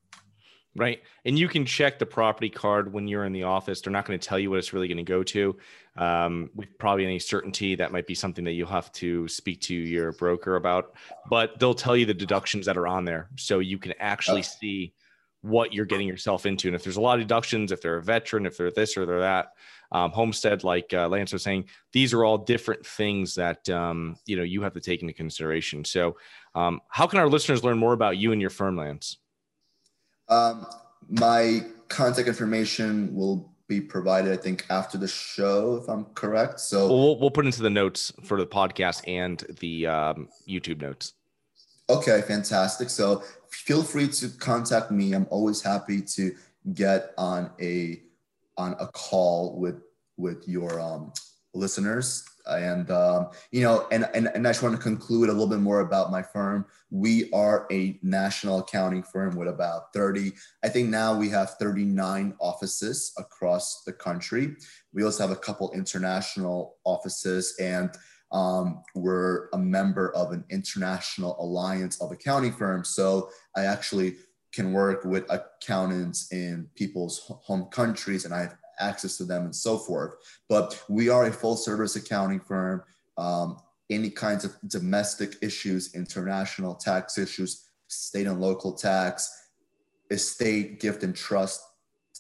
Right. 0.76 1.04
And 1.24 1.38
you 1.38 1.48
can 1.48 1.66
check 1.66 2.00
the 2.00 2.06
property 2.06 2.50
card 2.50 2.92
when 2.92 3.08
you're 3.08 3.26
in 3.26 3.34
the 3.34 3.44
office. 3.44 3.82
They're 3.82 3.94
not 3.94 4.06
going 4.06 4.18
to 4.18 4.28
tell 4.28 4.40
you 4.40 4.50
what 4.50 4.58
it's 4.58 4.74
really 4.74 4.88
going 4.88 4.98
to 4.98 5.04
go 5.04 5.22
to. 5.24 5.56
Um, 5.96 6.50
with 6.56 6.76
probably 6.80 7.06
any 7.06 7.20
certainty, 7.20 7.76
that 7.76 7.92
might 7.92 8.08
be 8.08 8.16
something 8.16 8.44
that 8.46 8.54
you'll 8.54 8.70
have 8.70 8.92
to 8.94 9.28
speak 9.28 9.62
to 9.62 9.76
your 9.76 10.14
broker 10.14 10.56
about, 10.56 10.96
but 11.30 11.60
they'll 11.60 11.76
tell 11.76 11.96
you 11.96 12.08
the 12.08 12.14
deductions 12.16 12.66
that 12.66 12.78
are 12.78 12.88
on 12.88 13.06
there. 13.06 13.30
So 13.36 13.60
you 13.60 13.78
can 13.78 13.94
actually 14.00 14.40
oh. 14.40 14.58
see 14.60 14.94
what 15.44 15.74
you're 15.74 15.86
getting 15.86 16.08
yourself 16.08 16.48
into. 16.48 16.68
And 16.68 16.76
if 16.76 16.84
there's 16.84 16.98
a 16.98 17.02
lot 17.02 17.20
of 17.20 17.28
deductions, 17.28 17.72
if 17.72 17.82
they're 17.82 17.98
a 17.98 18.02
veteran, 18.02 18.48
if 18.48 18.58
they're 18.58 18.72
this 18.72 18.98
or 18.98 19.06
they're 19.06 19.20
that, 19.20 19.50
um, 19.92 20.10
homestead, 20.10 20.64
like 20.64 20.92
uh, 20.94 21.08
Lance 21.08 21.34
was 21.34 21.44
saying, 21.44 21.66
these 21.92 22.14
are 22.14 22.26
all 22.26 22.40
different 22.40 22.84
things 22.84 23.36
that 23.36 23.70
um, 23.70 24.16
you 24.26 24.36
know 24.36 24.44
you 24.44 24.64
have 24.64 24.74
to 24.74 24.82
take 24.82 25.02
into 25.02 25.14
consideration. 25.14 25.86
So, 25.86 26.18
um, 26.56 26.82
how 26.90 27.06
can 27.06 27.20
our 27.20 27.30
listeners 27.30 27.64
learn 27.64 27.78
more 27.78 27.94
about 27.94 28.18
you 28.18 28.32
and 28.32 28.42
your 28.42 28.50
firm, 28.50 28.76
Lance? 28.76 29.18
Um, 30.30 30.66
my 31.10 31.66
contact 31.90 32.28
information 32.28 33.14
will 33.16 33.54
be 33.68 33.80
provided, 33.80 34.32
I 34.32 34.38
think, 34.38 34.66
after 34.70 34.98
the 34.98 35.08
show, 35.08 35.78
if 35.82 35.90
I'm 35.90 36.06
correct. 36.16 36.60
So 36.60 36.88
we'll, 36.88 37.20
we'll 37.20 37.32
put 37.32 37.46
into 37.46 37.62
the 37.62 37.70
notes 37.70 38.12
for 38.24 38.38
the 38.38 38.48
podcast 38.48 39.02
and 39.08 39.44
the 39.60 39.88
um, 39.88 40.30
YouTube 40.48 40.82
notes. 40.82 41.14
Okay, 41.90 42.22
fantastic. 42.22 42.90
So 42.90 43.24
feel 43.50 43.84
free 43.84 44.08
to 44.08 44.30
contact 44.30 44.92
me. 44.92 45.14
I'm 45.14 45.28
always 45.30 45.62
happy 45.62 46.02
to 46.02 46.36
get 46.74 47.14
on 47.18 47.52
a 47.62 48.02
on 48.58 48.76
a 48.80 48.88
call 48.88 49.60
with 49.60 49.82
with 50.18 50.48
your 50.48 50.80
um, 50.80 51.12
listeners 51.54 52.24
and 52.46 52.92
um, 52.92 53.30
you 53.52 53.62
know 53.62 53.88
and, 53.92 54.08
and 54.14 54.30
and 54.34 54.48
i 54.48 54.52
just 54.52 54.64
want 54.64 54.76
to 54.76 54.82
conclude 54.82 55.30
a 55.30 55.32
little 55.32 55.48
bit 55.48 55.60
more 55.60 55.82
about 55.82 56.12
my 56.12 56.22
firm. 56.22 56.66
We 56.90 57.32
are 57.32 57.66
a 57.72 58.00
national 58.04 58.60
accounting 58.60 59.04
firm 59.04 59.36
with 59.36 59.48
about 59.48 59.94
30 59.94 60.34
i 60.64 60.70
think 60.70 60.90
now 60.90 61.18
we 61.18 61.30
have 61.30 61.52
39 61.60 62.36
offices 62.40 63.14
across 63.18 63.84
the 63.84 63.94
country. 63.94 64.56
We 64.94 65.04
also 65.04 65.24
have 65.24 65.36
a 65.36 65.40
couple 65.40 65.72
international 65.72 66.76
offices 66.84 67.56
and 67.60 67.90
um, 68.32 68.82
we're 68.96 69.50
a 69.54 69.58
member 69.60 70.14
of 70.16 70.32
an 70.32 70.44
international 70.50 71.36
alliance 71.40 72.02
of 72.02 72.12
accounting 72.12 72.54
firms. 72.54 72.90
So 72.90 73.30
i 73.56 73.66
actually 73.66 74.16
can 74.54 74.72
work 74.72 75.04
with 75.04 75.26
accountants 75.32 76.32
in 76.32 76.70
people's 76.76 77.24
home 77.28 77.66
countries 77.72 78.26
and 78.26 78.34
i 78.34 78.42
have 78.42 78.56
access 78.80 79.18
to 79.18 79.26
them 79.26 79.46
and 79.46 79.56
so 79.56 79.78
forth. 79.78 80.16
But 80.50 80.84
we 80.90 81.10
are 81.10 81.26
a 81.26 81.32
full 81.32 81.56
service 81.56 81.96
accounting 81.96 82.40
firm. 82.40 82.84
Um, 83.18 83.58
any 83.90 84.10
kinds 84.10 84.46
of 84.46 84.56
domestic 84.68 85.36
issues, 85.42 85.94
international 85.94 86.76
tax 86.76 87.18
issues, 87.18 87.70
state 87.88 88.28
and 88.28 88.42
local 88.42 88.74
tax, 88.74 89.30
estate, 90.10 90.80
gift, 90.80 91.04
and 91.04 91.16
trust 91.16 91.62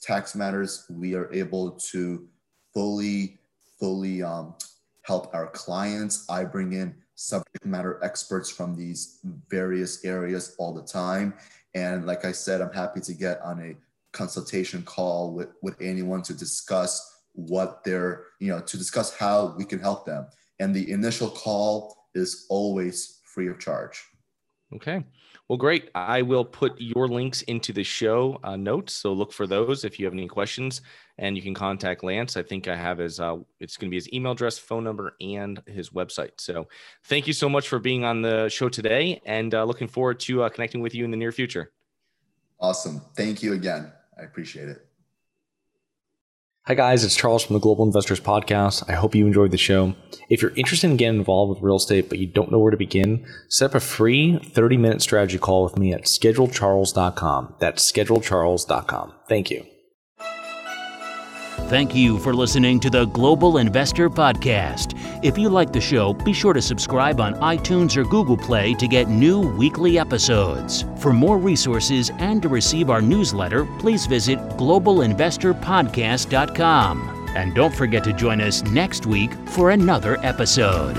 tax 0.01 0.35
matters, 0.35 0.85
we 0.89 1.15
are 1.15 1.33
able 1.33 1.71
to 1.71 2.27
fully, 2.73 3.39
fully 3.79 4.21
um, 4.21 4.55
help 5.03 5.33
our 5.33 5.47
clients. 5.47 6.25
I 6.29 6.43
bring 6.43 6.73
in 6.73 6.95
subject 7.15 7.65
matter 7.65 7.99
experts 8.03 8.49
from 8.49 8.75
these 8.75 9.19
various 9.49 10.03
areas 10.03 10.55
all 10.59 10.73
the 10.73 10.83
time. 10.83 11.33
And 11.75 12.05
like 12.05 12.25
I 12.25 12.31
said, 12.31 12.61
I'm 12.61 12.73
happy 12.73 12.99
to 13.01 13.13
get 13.13 13.41
on 13.41 13.61
a 13.61 13.75
consultation 14.13 14.83
call 14.83 15.33
with, 15.33 15.49
with 15.61 15.75
anyone 15.81 16.21
to 16.23 16.33
discuss 16.33 17.21
what 17.33 17.83
they're, 17.83 18.25
you 18.39 18.49
know, 18.49 18.61
to 18.61 18.77
discuss 18.77 19.15
how 19.15 19.55
we 19.57 19.65
can 19.65 19.79
help 19.79 20.05
them. 20.05 20.25
And 20.59 20.73
the 20.73 20.89
initial 20.91 21.29
call 21.29 22.07
is 22.15 22.45
always 22.49 23.21
free 23.25 23.49
of 23.49 23.59
charge. 23.59 24.01
Okay. 24.75 25.03
Well, 25.49 25.57
great. 25.57 25.89
I 25.93 26.21
will 26.21 26.45
put 26.45 26.79
your 26.79 27.07
links 27.07 27.41
into 27.43 27.73
the 27.73 27.83
show 27.83 28.39
uh, 28.43 28.55
notes. 28.55 28.93
So 28.93 29.13
look 29.13 29.33
for 29.33 29.45
those 29.45 29.83
if 29.83 29.99
you 29.99 30.05
have 30.05 30.13
any 30.13 30.27
questions 30.27 30.81
and 31.17 31.35
you 31.35 31.43
can 31.43 31.53
contact 31.53 32.03
Lance. 32.03 32.37
I 32.37 32.43
think 32.43 32.67
I 32.67 32.75
have 32.75 32.97
his, 32.97 33.19
uh, 33.19 33.37
it's 33.59 33.77
going 33.77 33.89
to 33.89 33.91
be 33.91 33.97
his 33.97 34.11
email 34.13 34.31
address, 34.31 34.57
phone 34.57 34.83
number, 34.83 35.15
and 35.21 35.61
his 35.67 35.89
website. 35.89 36.31
So 36.37 36.67
thank 37.03 37.27
you 37.27 37.33
so 37.33 37.49
much 37.49 37.67
for 37.67 37.77
being 37.77 38.03
on 38.03 38.21
the 38.21 38.49
show 38.49 38.69
today 38.69 39.21
and 39.25 39.53
uh, 39.53 39.63
looking 39.65 39.87
forward 39.87 40.19
to 40.21 40.43
uh, 40.43 40.49
connecting 40.49 40.81
with 40.81 40.95
you 40.95 41.03
in 41.03 41.11
the 41.11 41.17
near 41.17 41.31
future. 41.31 41.71
Awesome. 42.59 43.01
Thank 43.15 43.43
you 43.43 43.53
again. 43.53 43.91
I 44.17 44.23
appreciate 44.23 44.69
it. 44.69 44.85
Hi, 46.65 46.75
guys, 46.75 47.03
it's 47.03 47.17
Charles 47.17 47.43
from 47.43 47.55
the 47.55 47.59
Global 47.59 47.83
Investors 47.85 48.21
Podcast. 48.21 48.89
I 48.89 48.93
hope 48.93 49.15
you 49.15 49.27
enjoyed 49.27 49.51
the 49.51 49.57
show. 49.57 49.95
If 50.29 50.41
you're 50.41 50.55
interested 50.55 50.89
in 50.89 50.95
getting 50.95 51.19
involved 51.19 51.49
with 51.49 51.61
real 51.61 51.75
estate, 51.75 52.07
but 52.07 52.19
you 52.19 52.27
don't 52.27 52.53
know 52.53 52.59
where 52.59 52.71
to 52.71 52.77
begin, 52.77 53.25
set 53.49 53.71
up 53.71 53.75
a 53.75 53.81
free 53.81 54.39
30 54.39 54.77
minute 54.77 55.01
strategy 55.01 55.37
call 55.37 55.65
with 55.65 55.77
me 55.77 55.91
at 55.91 56.03
schedulecharles.com. 56.03 57.55
That's 57.59 57.91
schedulecharles.com. 57.91 59.13
Thank 59.27 59.51
you. 59.51 59.65
Thank 61.67 61.93
you 61.95 62.19
for 62.19 62.33
listening 62.33 62.79
to 62.81 62.89
the 62.89 63.05
Global 63.05 63.57
Investor 63.57 64.09
Podcast. 64.09 64.92
If 65.23 65.37
you 65.37 65.47
like 65.47 65.71
the 65.71 65.79
show, 65.79 66.11
be 66.11 66.33
sure 66.33 66.51
to 66.51 66.61
subscribe 66.61 67.21
on 67.21 67.35
iTunes 67.35 67.95
or 67.95 68.03
Google 68.03 68.35
Play 68.35 68.73
to 68.73 68.89
get 68.89 69.07
new 69.07 69.39
weekly 69.39 69.97
episodes. 69.97 70.83
For 70.99 71.13
more 71.13 71.37
resources 71.37 72.11
and 72.19 72.41
to 72.41 72.49
receive 72.49 72.89
our 72.89 73.01
newsletter, 73.01 73.63
please 73.79 74.05
visit 74.05 74.37
globalinvestorpodcast.com. 74.57 77.29
And 77.37 77.55
don't 77.55 77.73
forget 77.73 78.03
to 78.03 78.11
join 78.11 78.41
us 78.41 78.63
next 78.63 79.05
week 79.05 79.31
for 79.47 79.69
another 79.69 80.17
episode. 80.25 80.97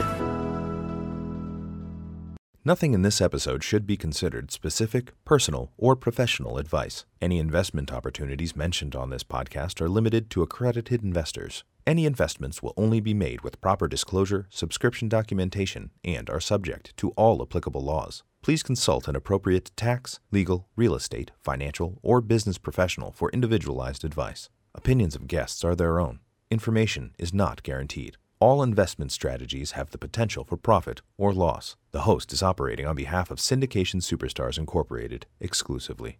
Nothing 2.64 2.94
in 2.94 3.02
this 3.02 3.20
episode 3.20 3.62
should 3.62 3.86
be 3.86 3.98
considered 3.98 4.50
specific, 4.50 5.12
personal, 5.26 5.70
or 5.76 5.94
professional 5.94 6.56
advice. 6.56 7.04
Any 7.20 7.38
investment 7.38 7.92
opportunities 7.92 8.56
mentioned 8.56 8.96
on 8.96 9.10
this 9.10 9.22
podcast 9.22 9.82
are 9.82 9.88
limited 9.90 10.30
to 10.30 10.40
accredited 10.40 11.02
investors. 11.02 11.62
Any 11.86 12.06
investments 12.06 12.62
will 12.62 12.72
only 12.78 12.98
be 13.00 13.12
made 13.12 13.42
with 13.42 13.60
proper 13.60 13.86
disclosure, 13.86 14.46
subscription 14.48 15.06
documentation, 15.06 15.90
and 16.02 16.30
are 16.30 16.40
subject 16.40 16.96
to 16.96 17.10
all 17.10 17.42
applicable 17.42 17.82
laws. 17.82 18.22
Please 18.40 18.62
consult 18.62 19.06
an 19.06 19.14
appropriate 19.14 19.70
tax, 19.76 20.18
legal, 20.30 20.66
real 20.76 20.94
estate, 20.94 21.32
financial, 21.42 21.98
or 22.02 22.22
business 22.22 22.56
professional 22.56 23.12
for 23.12 23.30
individualized 23.32 24.02
advice. 24.02 24.48
Opinions 24.74 25.14
of 25.14 25.26
guests 25.26 25.62
are 25.62 25.74
their 25.74 26.00
own. 26.00 26.20
Information 26.50 27.14
is 27.18 27.34
not 27.34 27.62
guaranteed. 27.62 28.16
All 28.40 28.62
investment 28.62 29.12
strategies 29.12 29.72
have 29.72 29.90
the 29.90 29.98
potential 29.98 30.44
for 30.44 30.56
profit 30.56 31.02
or 31.18 31.34
loss. 31.34 31.76
The 31.92 32.02
host 32.02 32.32
is 32.32 32.42
operating 32.42 32.86
on 32.86 32.96
behalf 32.96 33.30
of 33.30 33.38
Syndication 33.38 34.00
Superstars 34.00 34.56
Incorporated 34.56 35.26
exclusively. 35.38 36.18